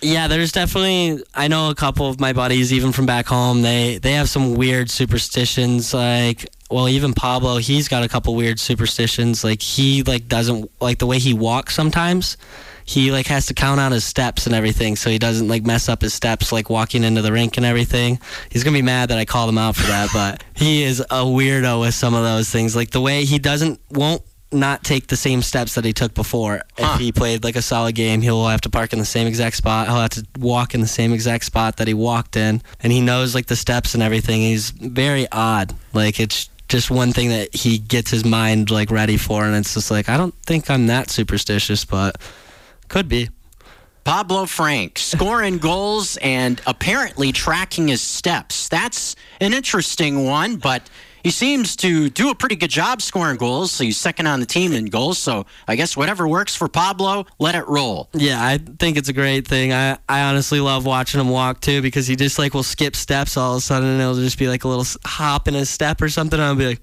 [0.00, 1.24] Yeah, there's definitely.
[1.34, 3.62] I know a couple of my buddies, even from back home.
[3.62, 5.92] They they have some weird superstitions.
[5.92, 9.42] Like, well, even Pablo, he's got a couple weird superstitions.
[9.42, 12.36] Like he like doesn't like the way he walks sometimes.
[12.84, 15.88] He like has to count out his steps and everything, so he doesn't like mess
[15.88, 18.20] up his steps, like walking into the rink and everything.
[18.50, 21.24] He's gonna be mad that I called him out for that, but he is a
[21.24, 22.76] weirdo with some of those things.
[22.76, 26.62] Like the way he doesn't won't not take the same steps that he took before.
[26.78, 26.92] Huh.
[26.94, 29.56] If he played like a solid game, he'll have to park in the same exact
[29.56, 29.88] spot.
[29.88, 33.00] He'll have to walk in the same exact spot that he walked in, and he
[33.00, 34.40] knows like the steps and everything.
[34.40, 35.74] He's very odd.
[35.92, 39.74] Like it's just one thing that he gets his mind like ready for, and it's
[39.74, 42.20] just like I don't think I'm that superstitious, but
[42.88, 43.28] could be.
[44.04, 48.68] Pablo Frank scoring goals and apparently tracking his steps.
[48.70, 50.88] That's an interesting one, but
[51.22, 53.72] he seems to do a pretty good job scoring goals.
[53.72, 55.18] So he's second on the team in goals.
[55.18, 58.08] So I guess whatever works for Pablo, let it roll.
[58.12, 59.72] Yeah, I think it's a great thing.
[59.72, 63.36] I, I honestly love watching him walk too because he just like will skip steps
[63.36, 66.00] all of a sudden and it'll just be like a little hop in his step
[66.00, 66.38] or something.
[66.38, 66.82] And I'll be like,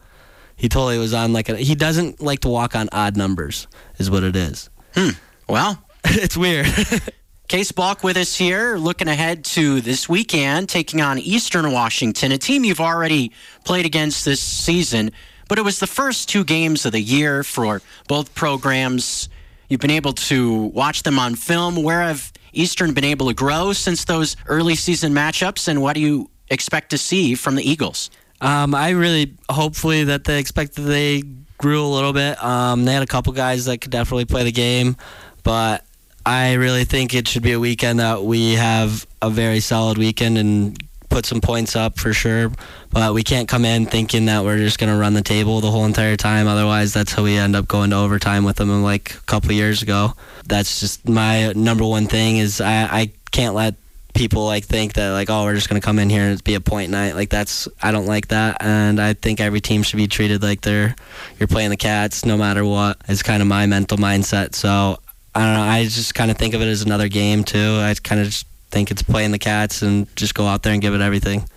[0.56, 1.58] he totally was on like a.
[1.58, 3.68] He doesn't like to walk on odd numbers,
[3.98, 4.70] is what it is.
[4.94, 5.10] Hmm.
[5.50, 6.68] Well, it's weird.
[7.48, 12.40] Cayce Balk with us here, looking ahead to this weekend, taking on Eastern Washington, a
[12.40, 13.32] team you've already
[13.64, 15.12] played against this season.
[15.48, 19.30] But it was the first two games of the year for both programs.
[19.70, 21.84] You've been able to watch them on film.
[21.84, 26.02] Where have Eastern been able to grow since those early season matchups, and what do
[26.02, 28.10] you expect to see from the Eagles?
[28.42, 31.22] Um, I really, hopefully, that they expect that they
[31.60, 32.44] grew a little bit.
[32.44, 34.98] Um, they had a couple guys that could definitely play the game,
[35.44, 35.85] but
[36.26, 40.38] I really think it should be a weekend that we have a very solid weekend
[40.38, 40.78] and
[41.10, 42.52] put some points up for sure.
[42.90, 45.70] But we can't come in thinking that we're just going to run the table the
[45.70, 46.48] whole entire time.
[46.48, 49.84] Otherwise, that's how we end up going to overtime with them like a couple years
[49.84, 50.14] ago.
[50.48, 53.76] That's just my number one thing is I, I can't let
[54.16, 56.56] people like think that like oh we're just gonna come in here and it's be
[56.56, 59.98] a point night like that's I don't like that and I think every team should
[59.98, 60.96] be treated like they're
[61.38, 65.00] you're playing the Cats no matter what is kind of my mental mindset so
[65.36, 67.94] I don't know I just kind of think of it as another game too I
[68.02, 70.94] kind of just think it's playing the Cats and just go out there and give
[70.94, 71.48] it everything.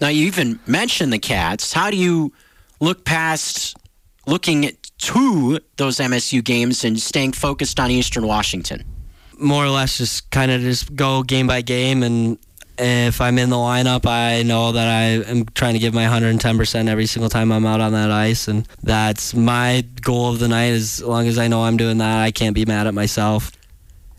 [0.00, 1.72] Now, you even mentioned the Cats.
[1.72, 2.32] How do you
[2.80, 3.76] look past
[4.26, 8.84] looking to those MSU games and staying focused on Eastern Washington?
[9.40, 12.38] more or less just kind of just go game by game and
[12.80, 16.88] if I'm in the lineup, I know that I am trying to give my 110%
[16.88, 18.48] every single time I'm out on that ice.
[18.48, 20.70] And that's my goal of the night.
[20.70, 23.52] As long as I know I'm doing that, I can't be mad at myself.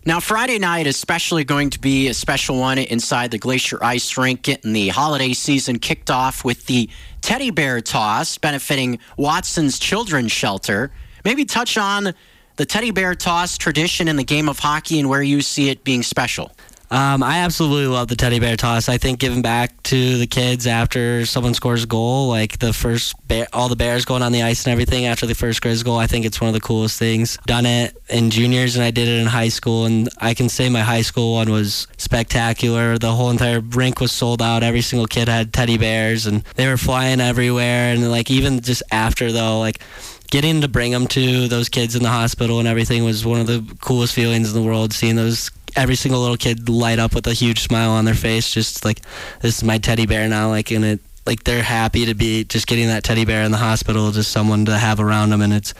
[0.03, 4.17] Now, Friday night is especially going to be a special one inside the Glacier Ice
[4.17, 6.89] Rink, getting the holiday season kicked off with the
[7.21, 10.91] teddy bear toss benefiting Watson's Children's Shelter.
[11.23, 12.15] Maybe touch on
[12.55, 15.83] the teddy bear toss tradition in the game of hockey and where you see it
[15.83, 16.51] being special.
[16.91, 18.89] Um, I absolutely love the teddy bear toss.
[18.89, 23.15] I think giving back to the kids after someone scores a goal, like the first
[23.29, 25.97] bear, all the bears going on the ice and everything after the first Grizz goal,
[25.97, 27.37] I think it's one of the coolest things.
[27.45, 30.67] Done it in juniors and I did it in high school, and I can say
[30.67, 32.97] my high school one was spectacular.
[32.97, 34.61] The whole entire rink was sold out.
[34.61, 37.93] Every single kid had teddy bears, and they were flying everywhere.
[37.93, 39.79] And like even just after though, like
[40.29, 43.47] getting to bring them to those kids in the hospital and everything was one of
[43.47, 44.91] the coolest feelings in the world.
[44.93, 48.53] Seeing those every single little kid light up with a huge smile on their face,
[48.53, 49.01] just like
[49.41, 50.49] this is my teddy bear now.
[50.49, 53.57] Like and it, like they're happy to be just getting that teddy bear in the
[53.57, 55.73] hospital, just someone to have around them, and it's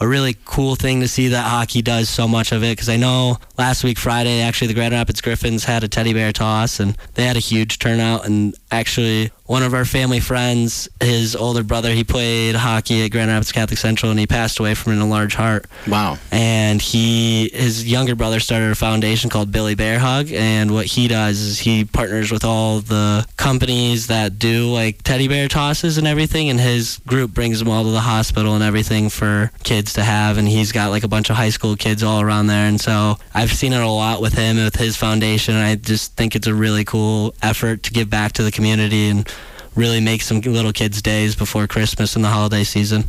[0.00, 2.72] a really cool thing to see that hockey does so much of it.
[2.72, 6.32] Because I know last week Friday, actually the Grand Rapids Griffins had a teddy bear
[6.32, 11.36] toss, and they had a huge turnout, and actually one of our family friends, his
[11.36, 14.92] older brother, he played hockey at Grand Rapids Catholic Central, and he passed away from
[14.92, 15.66] an enlarged heart.
[15.88, 16.18] Wow.
[16.30, 21.08] And he, his younger brother, started a foundation called Billy Bear Hug, and what he
[21.08, 26.06] does is he partners with all the companies that do like teddy bear tosses and
[26.06, 30.02] everything, and his group brings them all to the hospital and everything for kids to
[30.02, 32.80] have, and he's got like a bunch of high school kids all around there, and
[32.80, 35.54] so I've seen it a lot with him with his foundation.
[35.54, 39.08] And I just think it's a really cool effort to give back to the community
[39.08, 39.28] and
[39.76, 43.04] really make some little kids' days before Christmas and the holiday season.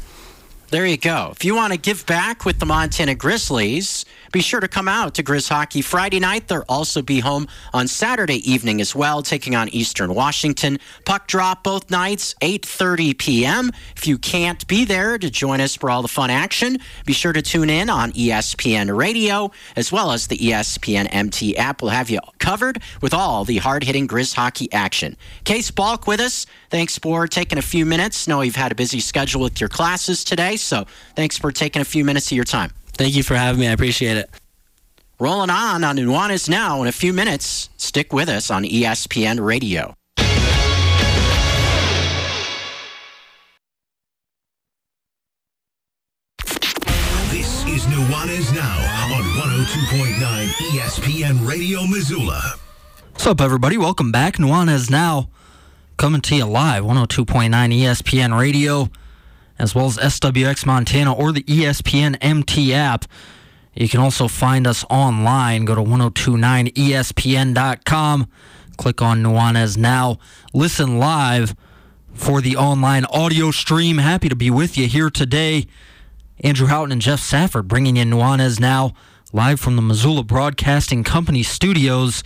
[0.69, 1.29] There you go.
[1.31, 4.03] If you want to give back with the Montana Grizzlies,
[4.33, 6.49] be sure to come out to Grizz Hockey Friday night.
[6.49, 10.77] They'll also be home on Saturday evening as well, taking on Eastern Washington.
[11.05, 13.71] Puck drop both nights, 8.30 p.m.
[13.95, 17.31] If you can't be there to join us for all the fun action, be sure
[17.31, 21.81] to tune in on ESPN Radio as well as the ESPN MT app.
[21.81, 25.15] We'll have you covered with all the hard-hitting Grizz Hockey action.
[25.45, 26.45] Cayce Balk with us.
[26.69, 28.27] Thanks for taking a few minutes.
[28.27, 31.85] Know you've had a busy schedule with your classes today, so thanks for taking a
[31.85, 32.71] few minutes of your time.
[32.93, 33.67] Thank you for having me.
[33.67, 34.29] I appreciate it.
[35.19, 37.69] Rolling on on Nuanez Now in a few minutes.
[37.77, 39.93] Stick with us on ESPN Radio.
[47.31, 52.41] This is Nuanez Now on 102.9 ESPN Radio Missoula.
[53.13, 53.77] What's up, everybody?
[53.77, 54.35] Welcome back.
[54.35, 55.29] Nuanez now
[55.97, 58.89] coming to you live, 102.9 ESPN Radio,
[59.57, 63.05] as well as SWX Montana or the ESPN MT app.
[63.73, 65.65] You can also find us online.
[65.65, 68.27] Go to 1029ESPN.com.
[68.77, 70.19] Click on Nuanez Now.
[70.53, 71.55] Listen live
[72.13, 73.97] for the online audio stream.
[73.97, 75.65] Happy to be with you here today.
[76.41, 78.93] Andrew Houghton and Geoff Safford bringing you Nuanez Now
[79.33, 82.23] live from the Missoula Broadcasting Company studios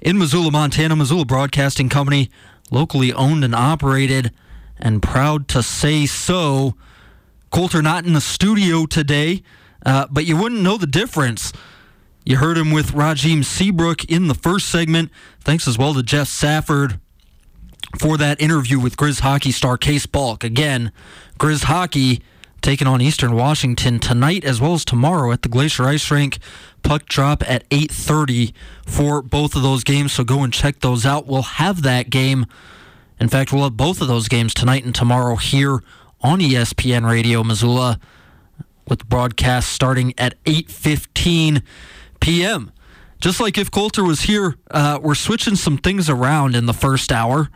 [0.00, 0.94] in Missoula, Montana.
[0.94, 2.28] Missoula Broadcasting Company,
[2.70, 4.32] locally owned and operated,
[4.78, 6.74] and proud to say so.
[7.50, 9.42] Colter not in the studio today,
[9.86, 11.52] uh, but you wouldn't know the difference.
[12.24, 15.10] You heard him with Rajiem Seabrook in the first segment.
[15.40, 16.98] Thanks as well to Geoff Safford
[17.98, 20.42] for that interview with Grizz hockey star Cayce Balk.
[20.42, 20.90] Again,
[21.38, 22.22] Grizz hockey
[22.64, 26.38] taking on Eastern Washington tonight as well as tomorrow at the Glacier Ice Rink.
[26.82, 28.54] Puck drop at 8:30
[28.86, 31.26] for both of those games, so go and check those out.
[31.26, 32.46] We'll have that game.
[33.20, 35.82] In fact, we'll have both of those games tonight and tomorrow here
[36.22, 38.00] on ESPN Radio Missoula
[38.88, 41.60] with the broadcast starting at 8:15
[42.20, 42.72] p.m.
[43.20, 47.12] Just like if Colter was here, uh, we're switching some things around in the first
[47.12, 47.50] hour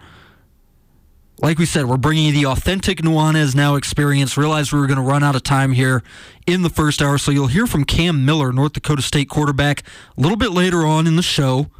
[1.40, 4.36] like we said, we're bringing you the authentic Nuanez Now experience.
[4.36, 6.02] Realized we were going to run out of time here
[6.46, 9.82] in the first hour, so you'll hear from Cam Miller, North Dakota State quarterback,
[10.16, 11.70] a little bit later on in the show.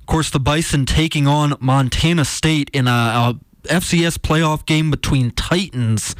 [0.00, 5.30] Of course, the Bison taking on Montana State in a, a FCS playoff game between
[5.30, 6.14] Titans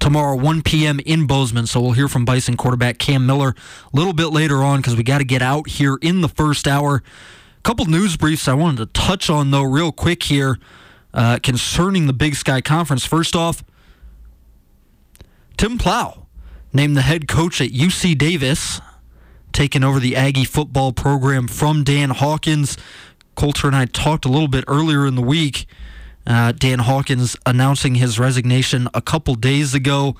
[0.00, 1.00] tomorrow, 1 p.m.
[1.00, 1.66] in Bozeman.
[1.66, 3.50] So we'll hear from Bison quarterback Cam Miller
[3.92, 6.66] a little bit later on because we got to get out here in the first
[6.66, 7.02] hour.
[7.58, 10.58] A couple news briefs I wanted to touch on, though, real quick here
[11.14, 13.06] uh, concerning the Big Sky Conference.
[13.06, 13.64] First off,
[15.56, 16.26] Tim Plough
[16.72, 18.80] named the head coach at UC Davis,
[19.52, 22.76] taking over the Aggie football program from Dan Hawkins.
[23.36, 25.66] Colter and I talked a little bit earlier in the week.
[26.26, 30.16] Uh, Dan Hawkins announcing his resignation a couple days ago.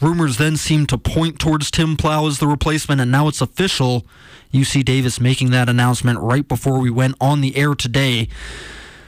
[0.00, 4.04] Rumors then seemed to point towards Tim Plough as the replacement, and now it's official.
[4.52, 8.28] UC Davis making that announcement right before we went on the air today.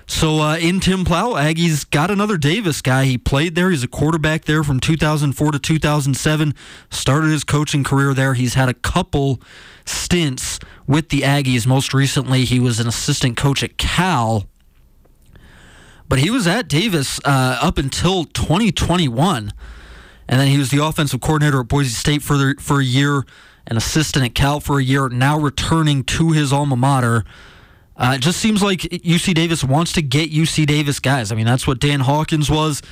[0.07, 3.05] So uh, in Tim Plough, Aggies got another Davis guy.
[3.05, 3.71] He played there.
[3.71, 6.55] He's a quarterback there from 2004 to 2007.
[6.91, 8.35] Started his coaching career there.
[8.35, 9.41] He's had a couple
[9.87, 11.67] stints with the Aggies.
[11.67, 14.45] Most recently, he was an assistant coach at Cal.
[16.09, 19.53] But he was at Davis uh, up until 2021.
[20.29, 23.25] And then he was the offensive coordinator at Boise State for, the, for a year,
[23.67, 27.25] an assistant at Cal for a year, now returning to his alma mater.
[27.97, 31.31] Uh, it just seems like UC Davis wants to get UC Davis guys.
[31.31, 32.83] I mean, that's what Dan Hawkins was.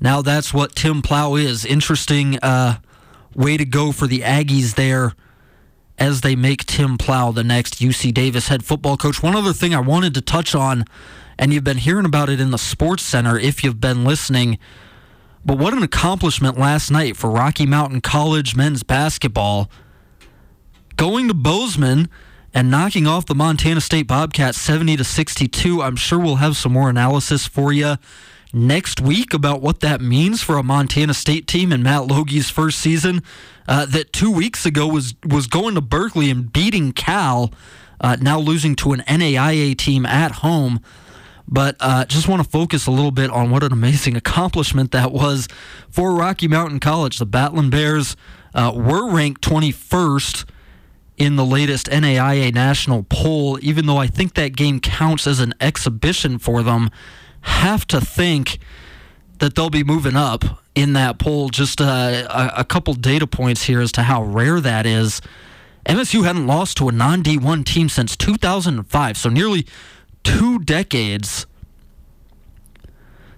[0.00, 1.64] Now that's what Tim Plough is.
[1.64, 2.76] Interesting uh,
[3.34, 5.14] way to go for the Aggies there
[5.98, 9.22] as they make Tim Plough the next UC Davis head football coach.
[9.22, 10.84] One other thing I wanted to touch on,
[11.38, 14.58] and you've been hearing about it in the Sports Center if you've been listening,
[15.44, 19.68] but what an accomplishment last night for Rocky Mountain College men's basketball.
[20.96, 22.08] Going to Bozeman
[22.54, 25.82] and knocking off the Montana State Bobcats 70 to 62.
[25.82, 27.96] I'm sure we'll have some more analysis for you
[28.52, 32.78] next week about what that means for a Montana State team in Matt Logie's first
[32.78, 33.22] season.
[33.66, 37.52] Uh, that two weeks ago was was going to Berkeley and beating Cal,
[38.00, 40.80] uh, now losing to an NAIA team at home.
[41.46, 45.12] But uh, just want to focus a little bit on what an amazing accomplishment that
[45.12, 45.48] was
[45.90, 47.18] for Rocky Mountain College.
[47.18, 48.16] The Battling Bears
[48.52, 50.44] uh, were ranked 21st
[51.16, 55.54] in the latest NAIA national poll, even though I think that game counts as an
[55.60, 56.90] exhibition for them,
[57.42, 58.58] have to think
[59.38, 60.44] that they'll be moving up
[60.74, 61.48] in that poll.
[61.48, 65.20] Just uh, a, a couple data points here as to how rare that is.
[65.86, 69.66] MSU hadn't lost to a non D1 team since 2005, so nearly
[70.22, 71.46] two decades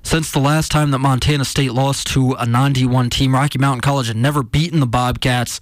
[0.02, 3.34] since the last time that Montana State lost to a non D1 team.
[3.34, 5.60] Rocky Mountain College had never beaten the Bobcats,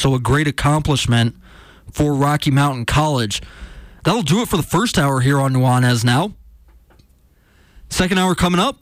[0.00, 1.36] so a great accomplishment
[1.92, 3.42] for Rocky Mountain College.
[4.04, 6.34] That'll do it for the first hour here on Nuanez now.
[7.90, 8.78] Second hour coming up.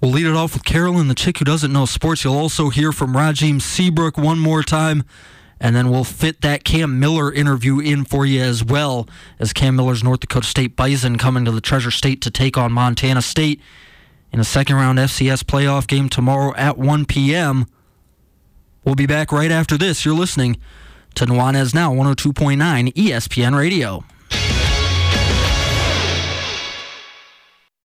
[0.00, 2.24] We'll lead it off with Carolyn, the chick who doesn't know sports.
[2.24, 5.04] You'll also hear from Rajiem Seabrook one more time,
[5.60, 9.08] and then we'll fit that Cam Miller interview in for you as well
[9.38, 12.72] as Cam Miller's North Dakota State Bison coming to the Treasure State to take on
[12.72, 13.60] Montana State
[14.32, 17.66] in a second round FCS playoff game tomorrow at 1 p.m.
[18.84, 20.04] We'll be back right after this.
[20.04, 20.58] You're listening
[21.14, 24.04] to Nuanez Now 102.9 ESPN Radio.